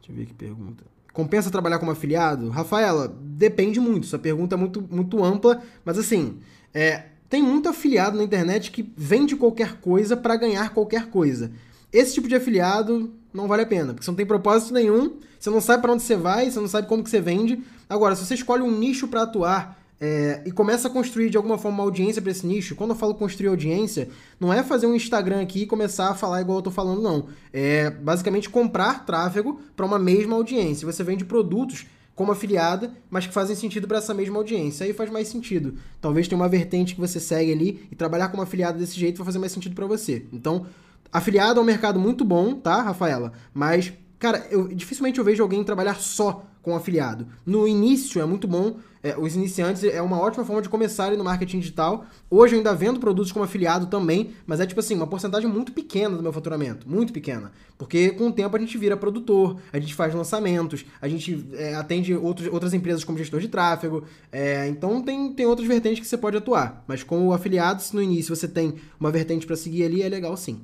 [0.00, 0.84] Deixa eu ver que pergunta.
[1.12, 2.48] Compensa trabalhar como afiliado?
[2.48, 4.06] Rafaela, depende muito.
[4.06, 6.38] Sua pergunta é muito, muito ampla, mas assim,
[6.72, 11.50] é, tem muito afiliado na internet que vende qualquer coisa para ganhar qualquer coisa.
[11.92, 15.50] Esse tipo de afiliado não vale a pena, porque você não tem propósito nenhum, você
[15.50, 17.62] não sabe para onde você vai, você não sabe como que você vende.
[17.88, 21.58] Agora, se você escolhe um nicho para atuar é, e começa a construir de alguma
[21.58, 24.08] forma uma audiência para esse nicho, quando eu falo construir audiência,
[24.38, 27.26] não é fazer um Instagram aqui e começar a falar igual eu tô falando, não.
[27.52, 30.86] É basicamente comprar tráfego para uma mesma audiência.
[30.86, 34.84] Você vende produtos como afiliada, mas que fazem sentido para essa mesma audiência.
[34.84, 35.74] Aí faz mais sentido.
[36.00, 39.26] Talvez tenha uma vertente que você segue ali e trabalhar como afiliado desse jeito vai
[39.26, 40.26] fazer mais sentido para você.
[40.32, 40.66] Então,
[41.12, 43.32] Afiliado é um mercado muito bom, tá, Rafaela?
[43.54, 47.26] Mas, cara, eu, dificilmente eu vejo alguém trabalhar só com afiliado.
[47.44, 51.24] No início é muito bom, é, os iniciantes é uma ótima forma de começarem no
[51.24, 52.04] marketing digital.
[52.28, 55.72] Hoje eu ainda vendo produtos como afiliado também, mas é tipo assim, uma porcentagem muito
[55.72, 57.52] pequena do meu faturamento, muito pequena.
[57.76, 61.74] Porque com o tempo a gente vira produtor, a gente faz lançamentos, a gente é,
[61.74, 66.06] atende outros, outras empresas como gestor de tráfego, é, então tem, tem outras vertentes que
[66.06, 66.84] você pode atuar.
[66.86, 70.36] Mas como afiliado, se no início você tem uma vertente para seguir ali, é legal
[70.36, 70.60] sim.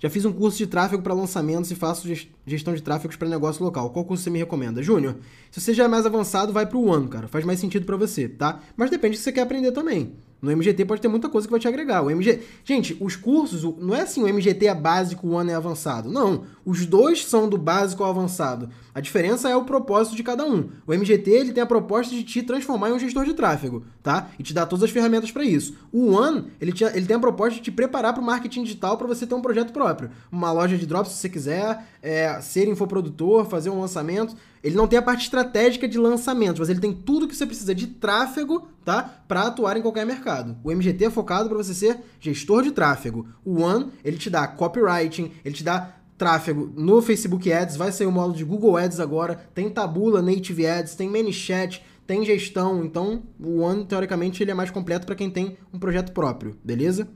[0.00, 2.08] Já fiz um curso de tráfego para lançamentos e faço
[2.46, 3.90] gestão de tráfegos para negócio local.
[3.90, 4.82] Qual curso você me recomenda?
[4.82, 5.16] Júnior,
[5.50, 7.28] se você já é mais avançado, vai para o One, cara.
[7.28, 8.60] Faz mais sentido para você, tá?
[8.76, 10.14] Mas depende do que você quer aprender também.
[10.40, 12.02] No MGT pode ter muita coisa que vai te agregar.
[12.02, 12.40] O MG...
[12.64, 16.10] Gente, os cursos, não é assim o MGT é básico, o One é avançado.
[16.10, 18.70] Não, os dois são do básico ao avançado.
[18.94, 20.70] A diferença é o propósito de cada um.
[20.86, 24.30] O MGT ele tem a proposta de te transformar em um gestor de tráfego, tá?
[24.38, 25.76] E te dar todas as ferramentas para isso.
[25.92, 28.96] O One, ele, te, ele tem a proposta de te preparar para o marketing digital
[28.96, 30.10] para você ter um projeto próprio.
[30.32, 34.34] Uma loja de drops se você quiser, é, ser infoprodutor, fazer um lançamento.
[34.62, 37.74] Ele não tem a parte estratégica de lançamentos, mas ele tem tudo que você precisa
[37.74, 39.22] de tráfego, tá?
[39.26, 40.56] Para atuar em qualquer mercado.
[40.62, 43.26] O MGT é focado para você ser gestor de tráfego.
[43.44, 48.06] O One, ele te dá copywriting, ele te dá tráfego no Facebook Ads, vai sair
[48.06, 52.84] o módulo de Google Ads agora, tem Tabula Native Ads, tem ManyChat, tem gestão.
[52.84, 57.08] Então, o One, teoricamente, ele é mais completo para quem tem um projeto próprio, beleza?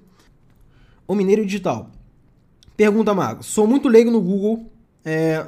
[1.06, 1.90] O Mineiro Digital.
[2.76, 3.42] Pergunta, Mago.
[3.42, 4.72] Sou muito leigo no Google,
[5.04, 5.46] é,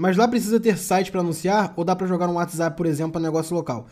[0.00, 3.12] mas lá precisa ter site para anunciar ou dá para jogar um WhatsApp, por exemplo,
[3.12, 3.86] para negócio local?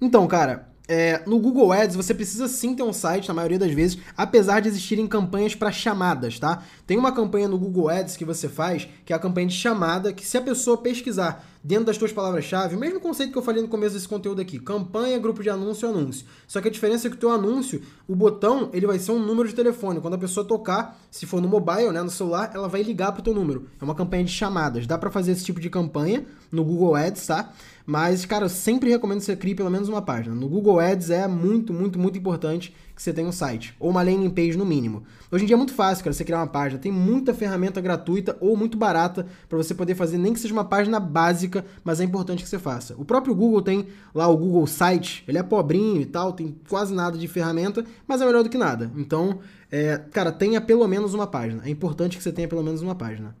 [0.00, 3.70] Então, cara, é, no Google Ads você precisa sim ter um site, na maioria das
[3.70, 6.64] vezes, apesar de existirem campanhas para chamadas, tá?
[6.84, 10.12] Tem uma campanha no Google Ads que você faz, que é a campanha de chamada,
[10.12, 13.62] que se a pessoa pesquisar dentro das tuas palavras-chave, o mesmo conceito que eu falei
[13.62, 16.26] no começo desse conteúdo aqui, campanha, grupo de anúncio, anúncio.
[16.48, 19.18] Só que a diferença é que o teu anúncio, o botão, ele vai ser um
[19.18, 20.00] número de telefone.
[20.00, 23.22] Quando a pessoa tocar, se for no mobile, né, no celular, ela vai ligar pro
[23.22, 23.68] teu número.
[23.80, 24.86] É uma campanha de chamadas.
[24.86, 27.52] Dá para fazer esse tipo de campanha no Google Ads, tá?
[27.86, 30.34] Mas, cara, eu sempre recomendo que você crie pelo menos uma página.
[30.34, 33.74] No Google Ads é muito, muito, muito importante que você tenha um site.
[33.80, 35.02] Ou uma landing page no mínimo.
[35.30, 36.80] Hoje em dia é muito fácil, cara, você criar uma página.
[36.80, 40.64] Tem muita ferramenta gratuita ou muito barata para você poder fazer, nem que seja uma
[40.64, 42.94] página básica, mas é importante que você faça.
[42.98, 46.92] O próprio Google tem lá o Google Site, ele é pobrinho e tal, tem quase
[46.94, 48.90] nada de ferramenta, mas é melhor do que nada.
[48.96, 49.38] Então,
[49.70, 51.62] é, cara, tenha pelo menos uma página.
[51.64, 53.34] É importante que você tenha pelo menos uma página.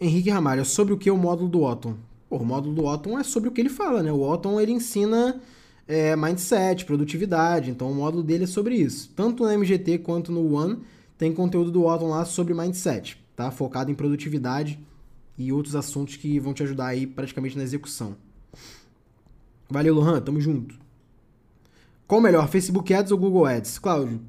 [0.00, 1.96] Henrique Ramalho, sobre o que é o módulo do Otton?
[2.28, 4.12] Pô, o módulo do Otton é sobre o que ele fala, né?
[4.12, 5.40] O Otton, ele ensina
[5.88, 9.10] é, mindset, produtividade, então o módulo dele é sobre isso.
[9.16, 10.80] Tanto no MGT quanto no One
[11.16, 13.50] tem conteúdo do Otton lá sobre mindset, tá?
[13.50, 14.78] Focado em produtividade.
[15.40, 18.16] e outros assuntos que vão te ajudar aí praticamente na execução.
[19.70, 20.74] Valeu, Lohan, tamo junto.
[22.08, 23.78] Qual melhor, Facebook Ads ou Google Ads?
[23.78, 24.20] Cláudio,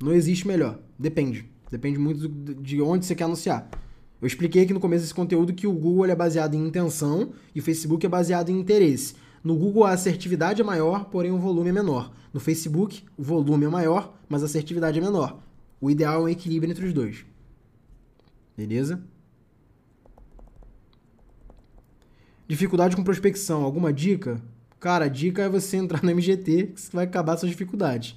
[0.00, 0.78] não existe melhor.
[0.96, 1.50] Depende.
[1.68, 3.68] Depende muito de onde você quer anunciar.
[4.20, 7.58] Eu expliquei aqui no começo desse conteúdo que o Google é baseado em intenção e
[7.58, 9.14] o Facebook é baseado em interesse.
[9.42, 12.12] No Google a assertividade é maior, porém o volume é menor.
[12.32, 15.40] No Facebook, o volume é maior, mas a assertividade é menor.
[15.80, 17.24] O ideal é um equilíbrio entre os dois.
[18.56, 19.02] Beleza?
[22.48, 23.62] Dificuldade com prospecção.
[23.62, 24.40] Alguma dica?
[24.78, 28.16] Cara, a dica é você entrar no MGT, que vai acabar suas dificuldades.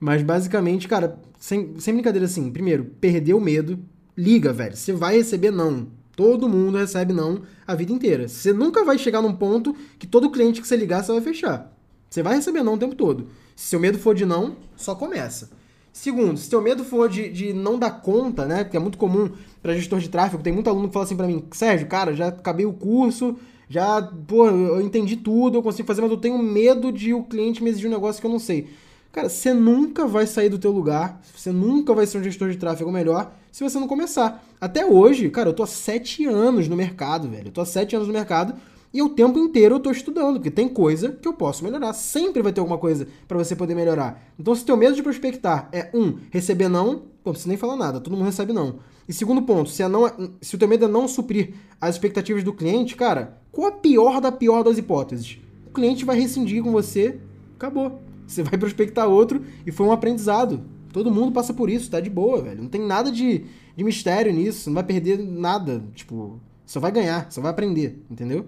[0.00, 3.78] Mas basicamente, cara, sem, sem brincadeira assim, primeiro, perder o medo,
[4.16, 4.76] liga, velho.
[4.76, 5.88] Você vai receber não.
[6.18, 8.26] Todo mundo recebe não a vida inteira.
[8.26, 11.72] Você nunca vai chegar num ponto que todo cliente que você ligar, você vai fechar.
[12.10, 13.28] Você vai receber não o tempo todo.
[13.54, 15.48] Se seu medo for de não, só começa.
[15.92, 18.64] Segundo, se seu medo for de, de não dar conta, né?
[18.64, 19.30] Porque é muito comum
[19.62, 22.26] para gestor de tráfego, tem muito aluno que fala assim para mim, Sérgio, cara, já
[22.26, 23.36] acabei o curso,
[23.68, 27.62] já, pô, eu entendi tudo, eu consigo fazer, mas eu tenho medo de o cliente
[27.62, 28.66] me exigir um negócio que eu não sei.
[29.12, 32.56] Cara, você nunca vai sair do teu lugar, você nunca vai ser um gestor de
[32.56, 34.44] tráfego melhor se você não começar.
[34.60, 37.48] Até hoje, cara, eu tô há sete anos no mercado, velho.
[37.48, 38.54] Eu tô há sete anos no mercado
[38.92, 41.92] e o tempo inteiro eu tô estudando, porque tem coisa que eu posso melhorar.
[41.92, 44.22] Sempre vai ter alguma coisa para você poder melhorar.
[44.38, 48.00] Então, se teu medo de prospectar é um, receber não, não precisa nem falar nada,
[48.00, 48.76] todo mundo recebe não.
[49.08, 52.44] E segundo ponto, se, é não, se o teu medo é não suprir as expectativas
[52.44, 55.38] do cliente, cara, qual a pior da pior das hipóteses?
[55.66, 57.18] O cliente vai rescindir com você,
[57.56, 58.00] acabou.
[58.26, 60.62] Você vai prospectar outro e foi um aprendizado.
[60.92, 62.62] Todo mundo passa por isso, tá de boa, velho.
[62.62, 63.44] Não tem nada de,
[63.76, 65.82] de mistério nisso, não vai perder nada.
[65.94, 68.46] Tipo, só vai ganhar, só vai aprender, entendeu?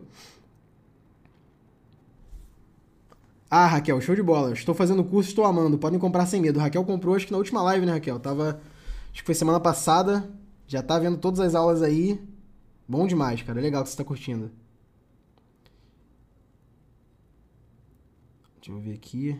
[3.51, 4.53] Ah, Raquel, show de bola.
[4.53, 5.77] Estou fazendo curso, estou amando.
[5.79, 6.61] Podem comprar sem medo.
[6.61, 8.19] Raquel comprou, acho que na última live, né, Raquel?
[8.21, 8.61] Tava.
[9.13, 10.31] Acho que foi semana passada.
[10.69, 12.21] Já tá vendo todas as aulas aí.
[12.89, 13.61] Bom demais, cara.
[13.61, 14.51] Legal que você tá curtindo.
[18.61, 19.37] Deixa eu ver aqui.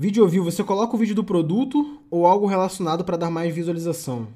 [0.00, 4.28] Vídeo ouviu, você coloca o vídeo do produto ou algo relacionado para dar mais visualização?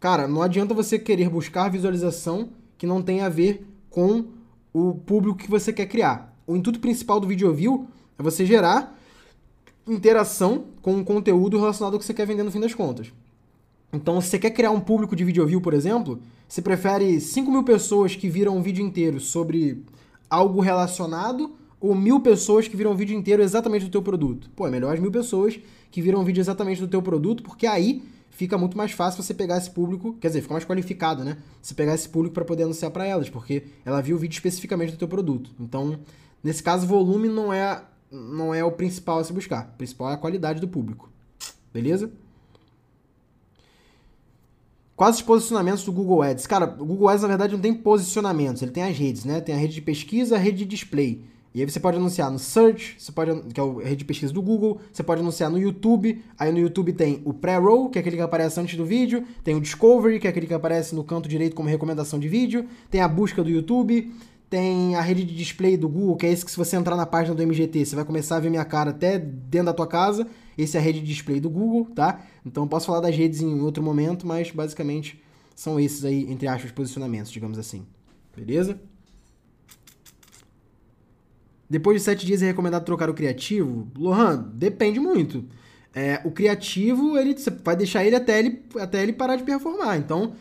[0.00, 4.24] Cara, não adianta você querer buscar visualização que não tem a ver com
[4.72, 6.36] o público que você quer criar.
[6.44, 7.86] O intuito principal do vídeo view
[8.18, 8.98] é você gerar
[9.86, 13.12] interação com o conteúdo relacionado ao que você quer vender no fim das contas.
[13.92, 17.48] Então, se você quer criar um público de vídeo view, por exemplo, você prefere 5
[17.48, 19.80] mil pessoas que viram um vídeo inteiro sobre
[20.28, 24.50] algo relacionado ou mil pessoas que viram um vídeo inteiro exatamente do teu produto?
[24.56, 25.58] Pô, é melhor as mil pessoas
[25.90, 29.34] que viram um vídeo exatamente do teu produto, porque aí fica muito mais fácil você
[29.34, 31.38] pegar esse público, quer dizer, fica mais qualificado, né?
[31.60, 34.92] Você pegar esse público para poder anunciar para elas, porque ela viu o vídeo especificamente
[34.92, 35.50] do teu produto.
[35.58, 35.98] Então,
[36.42, 39.70] nesse caso, volume não é não é o principal a se buscar.
[39.74, 41.10] O principal é a qualidade do público.
[41.72, 42.10] Beleza?
[44.96, 46.46] Quais os posicionamentos do Google Ads?
[46.46, 49.40] Cara, o Google Ads na verdade não tem posicionamentos, ele tem as redes, né?
[49.40, 51.24] Tem a rede de pesquisa, a rede de display.
[51.58, 54.32] E aí você pode anunciar no Search, você pode, que é a rede de pesquisa
[54.32, 56.22] do Google, você pode anunciar no YouTube.
[56.38, 59.56] Aí no YouTube tem o Pre-Roll, que é aquele que aparece antes do vídeo, tem
[59.56, 63.00] o Discovery, que é aquele que aparece no canto direito como recomendação de vídeo, tem
[63.00, 64.14] a busca do YouTube,
[64.48, 67.04] tem a rede de display do Google, que é esse que se você entrar na
[67.04, 70.28] página do MGT, você vai começar a ver minha cara até dentro da tua casa.
[70.56, 72.20] Esse é a rede de display do Google, tá?
[72.46, 75.20] Então posso falar das redes em outro momento, mas basicamente
[75.56, 77.84] são esses aí, entre aspas, posicionamentos, digamos assim.
[78.36, 78.80] Beleza?
[81.68, 83.88] Depois de sete dias é recomendado trocar o criativo?
[83.96, 85.44] Lohan, depende muito.
[85.94, 89.98] É, o criativo, ele, você vai deixar ele até, ele até ele parar de performar.
[89.98, 90.32] Então,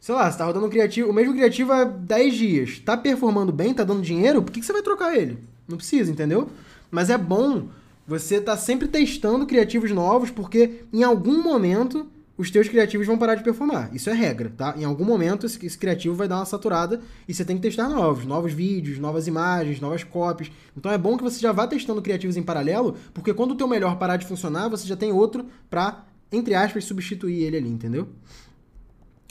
[0.00, 3.52] sei lá, você tá rodando um criativo, o mesmo criativo há 10 dias, tá performando
[3.52, 5.38] bem, tá dando dinheiro, por que, que você vai trocar ele?
[5.66, 6.50] Não precisa, entendeu?
[6.90, 7.68] Mas é bom
[8.06, 12.06] você tá sempre testando criativos novos, porque em algum momento
[12.36, 13.94] os teus criativos vão parar de performar.
[13.94, 14.74] Isso é regra, tá?
[14.76, 17.88] Em algum momento esse, esse, criativo vai dar uma saturada e você tem que testar
[17.88, 20.50] novos, novos vídeos, novas imagens, novas copies.
[20.76, 23.68] Então é bom que você já vá testando criativos em paralelo, porque quando o teu
[23.68, 28.08] melhor parar de funcionar, você já tem outro para entre aspas substituir ele ali, entendeu?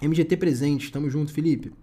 [0.01, 1.73] MGT presente, tamo junto, Felipe.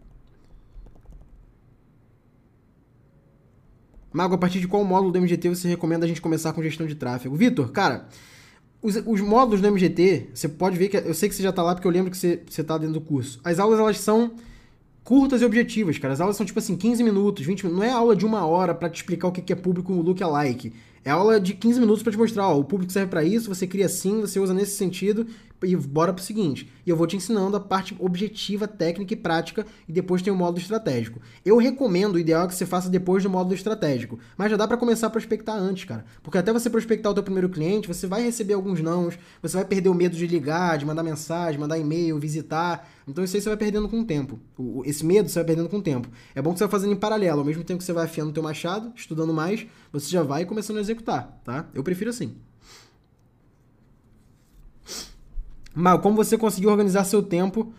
[4.13, 6.87] Mago, a partir de qual módulo do MGT você recomenda a gente começar com gestão
[6.87, 7.37] de tráfego?
[7.37, 8.09] Vitor, cara,
[8.83, 10.97] os, os módulos do MGT, você pode ver que.
[10.97, 12.95] Eu sei que você já tá lá porque eu lembro que você, você tá dentro
[12.95, 13.41] do curso.
[13.45, 14.33] As aulas, elas são
[15.05, 16.15] curtas e objetivas, cara.
[16.15, 17.85] As aulas são tipo assim, 15 minutos, 20 minutos.
[17.85, 20.73] Não é aula de uma hora para te explicar o que é público lookalike.
[21.05, 23.67] É aula de 15 minutos para te mostrar, ó, o público serve para isso, você
[23.67, 25.27] cria assim, você usa nesse sentido,
[25.63, 26.71] e bora pro seguinte.
[26.87, 30.37] E eu vou te ensinando a parte objetiva, técnica e prática, e depois tem o
[30.37, 31.21] módulo estratégico.
[31.45, 34.67] Eu recomendo, o ideal é que você faça depois do módulo estratégico, mas já dá
[34.67, 36.05] para começar a prospectar antes, cara.
[36.23, 39.65] Porque até você prospectar o teu primeiro cliente, você vai receber alguns nãos, você vai
[39.65, 42.89] perder o medo de ligar, de mandar mensagem, mandar e-mail, visitar.
[43.07, 44.39] Então isso aí você vai perdendo com o tempo.
[44.85, 46.09] esse medo você vai perdendo com o tempo.
[46.35, 48.31] É bom que você vai fazendo em paralelo, ao mesmo tempo que você vai afiando
[48.31, 51.69] o teu machado, estudando mais, você já vai começando a executar, tá?
[51.75, 52.37] Eu prefiro assim.
[55.75, 57.73] Mal, como você conseguiu organizar seu tempo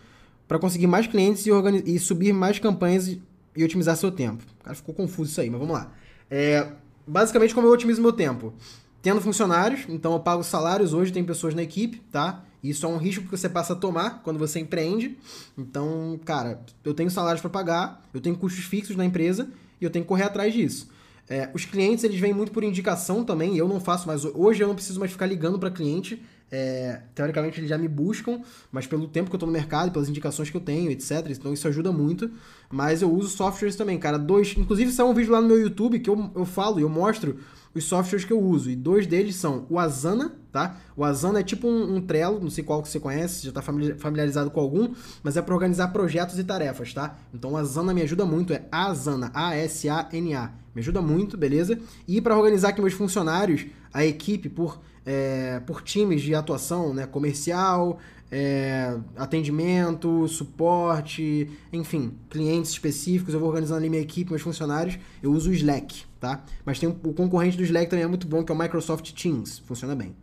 [0.48, 1.52] para conseguir mais clientes e,
[1.86, 3.22] e, subir mais campanhas e,
[3.56, 4.44] e, otimizar seu tempo?
[4.64, 5.92] Cara, ficou confuso isso aí, mas vamos lá.
[6.30, 6.72] É,
[7.06, 8.54] basicamente, como eu otimizo meu tempo?
[9.02, 12.44] Tendo funcionários, então eu pago salários, hoje tem pessoas na equipe, tá?
[12.64, 15.18] Isso é um risco que você passa a tomar quando você empreende.
[15.58, 19.90] Então, cara, eu tenho salários para pagar, eu tenho custos fixos na empresa e eu
[19.90, 20.88] tenho que correr atrás disso.
[21.28, 24.24] É, os clientes, eles vêm muito por indicação também, eu não faço mais.
[24.24, 26.22] Hoje eu não preciso mais ficar ligando para cliente.
[26.52, 28.42] É, teoricamente eles já me buscam,
[28.72, 31.28] mas pelo tempo que eu tô no mercado, pelas indicações que eu tenho, etc.
[31.30, 32.30] Então isso ajuda muito.
[32.70, 34.18] Mas eu uso softwares também, cara.
[34.20, 34.54] Dois.
[34.58, 37.38] Inclusive, saiu um vídeo lá no meu YouTube que eu, eu falo e eu mostro
[37.74, 38.70] os softwares que eu uso.
[38.70, 40.78] E dois deles são o Asana, tá?
[40.96, 43.62] O Asana é tipo um, um Trello, não sei qual que você conhece, já está
[43.62, 44.94] familiarizado com algum,
[45.24, 47.18] mas é para organizar projetos e tarefas, tá?
[47.34, 50.52] Então o Asana me ajuda muito, é Asana, A-S-A-N-A.
[50.74, 51.80] Me ajuda muito, beleza?
[52.08, 57.08] E para organizar aqui meus funcionários, a equipe por é, por times de atuação, né?
[57.08, 58.00] Comercial,
[58.32, 63.34] é, atendimento, suporte, enfim, clientes específicos.
[63.34, 64.98] Eu vou organizando ali minha equipe, meus funcionários.
[65.22, 66.44] Eu uso o Slack, tá?
[66.66, 69.60] Mas tem o concorrente do Slack também é muito bom, que é o Microsoft Teams.
[69.60, 70.16] Funciona bem.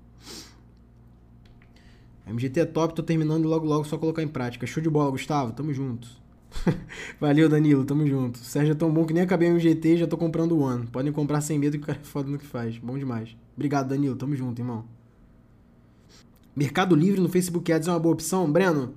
[2.27, 4.67] MGT é top, tô terminando logo logo só colocar em prática.
[4.67, 5.53] Show de bola, Gustavo.
[5.53, 6.09] Tamo junto.
[7.21, 8.39] Valeu, Danilo, tamo junto.
[8.39, 10.87] Sérgio é tão bom que nem acabei o MGT e já tô comprando o One.
[10.87, 12.79] Podem comprar sem medo que o cara é foda no que faz.
[12.79, 13.37] Bom demais.
[13.59, 14.15] Obrigado, Danilo.
[14.15, 14.85] Tamo junto, irmão.
[16.55, 18.95] Mercado Livre no Facebook Ads é uma boa opção, Breno?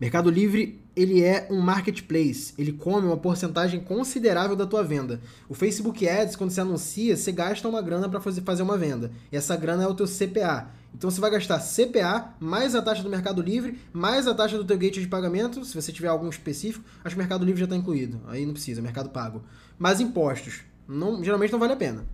[0.00, 2.54] Mercado Livre, ele é um marketplace.
[2.56, 5.20] Ele come uma porcentagem considerável da tua venda.
[5.48, 9.10] O Facebook Ads, quando você anuncia, você gasta uma grana para fazer uma venda.
[9.32, 10.70] E essa grana é o teu CPA.
[10.94, 14.64] Então você vai gastar CPA mais a taxa do Mercado Livre, mais a taxa do
[14.64, 16.84] teu gateway de pagamento, se você tiver algum específico.
[17.02, 18.20] Acho que o Mercado Livre já está incluído.
[18.28, 19.42] Aí não precisa, Mercado Pago.
[19.76, 20.60] Mais impostos.
[20.86, 22.06] Não, geralmente não vale a pena.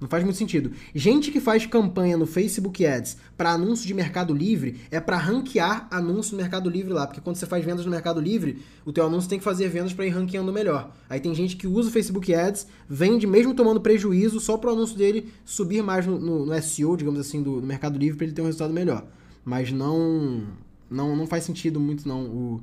[0.00, 0.70] Não faz muito sentido.
[0.94, 5.88] Gente que faz campanha no Facebook Ads para anúncio de Mercado Livre é para ranquear
[5.90, 9.06] anúncio no Mercado Livre lá, porque quando você faz vendas no Mercado Livre, o teu
[9.06, 10.94] anúncio tem que fazer vendas para ir ranqueando melhor.
[11.10, 14.72] Aí tem gente que usa o Facebook Ads, vende mesmo tomando prejuízo só para o
[14.72, 18.26] anúncio dele subir mais no, no, no SEO, digamos assim, do, do Mercado Livre para
[18.26, 19.04] ele ter um resultado melhor.
[19.44, 20.46] Mas não
[20.88, 22.62] não não faz sentido muito não o,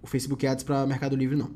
[0.00, 1.50] o Facebook Ads para Mercado Livre não.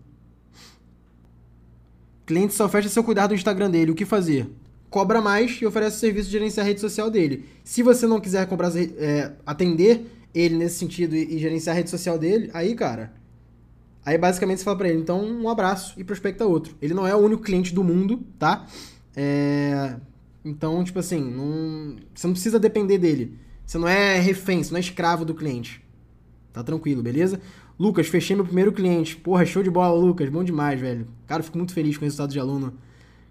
[2.27, 3.91] Cliente só fecha seu cuidado do Instagram dele.
[3.91, 4.51] O que fazer?
[4.95, 7.47] Cobra mais e oferece o serviço de gerenciar a rede social dele.
[7.65, 11.91] Se você não quiser comprar, é, atender ele nesse sentido e, e, gerenciar a rede
[11.91, 13.13] social dele, aí, cara.
[14.07, 16.77] Aí basicamente você fala pra ele, então um abraço e prospecta outro.
[16.81, 18.67] Ele não é o único cliente do mundo, tá?
[19.17, 19.97] É,
[20.45, 23.37] então, tipo assim, não, você não precisa depender dele.
[23.67, 25.85] Você não é refém, você não é escravo do cliente.
[26.53, 27.41] Tá tranquilo, beleza?
[27.77, 29.17] Lucas, fechei meu primeiro cliente.
[29.17, 30.29] Porra, show de bola, Lucas.
[30.29, 31.09] Bom demais, velho.
[31.27, 32.75] Cara, fico muito feliz com o resultado de aluno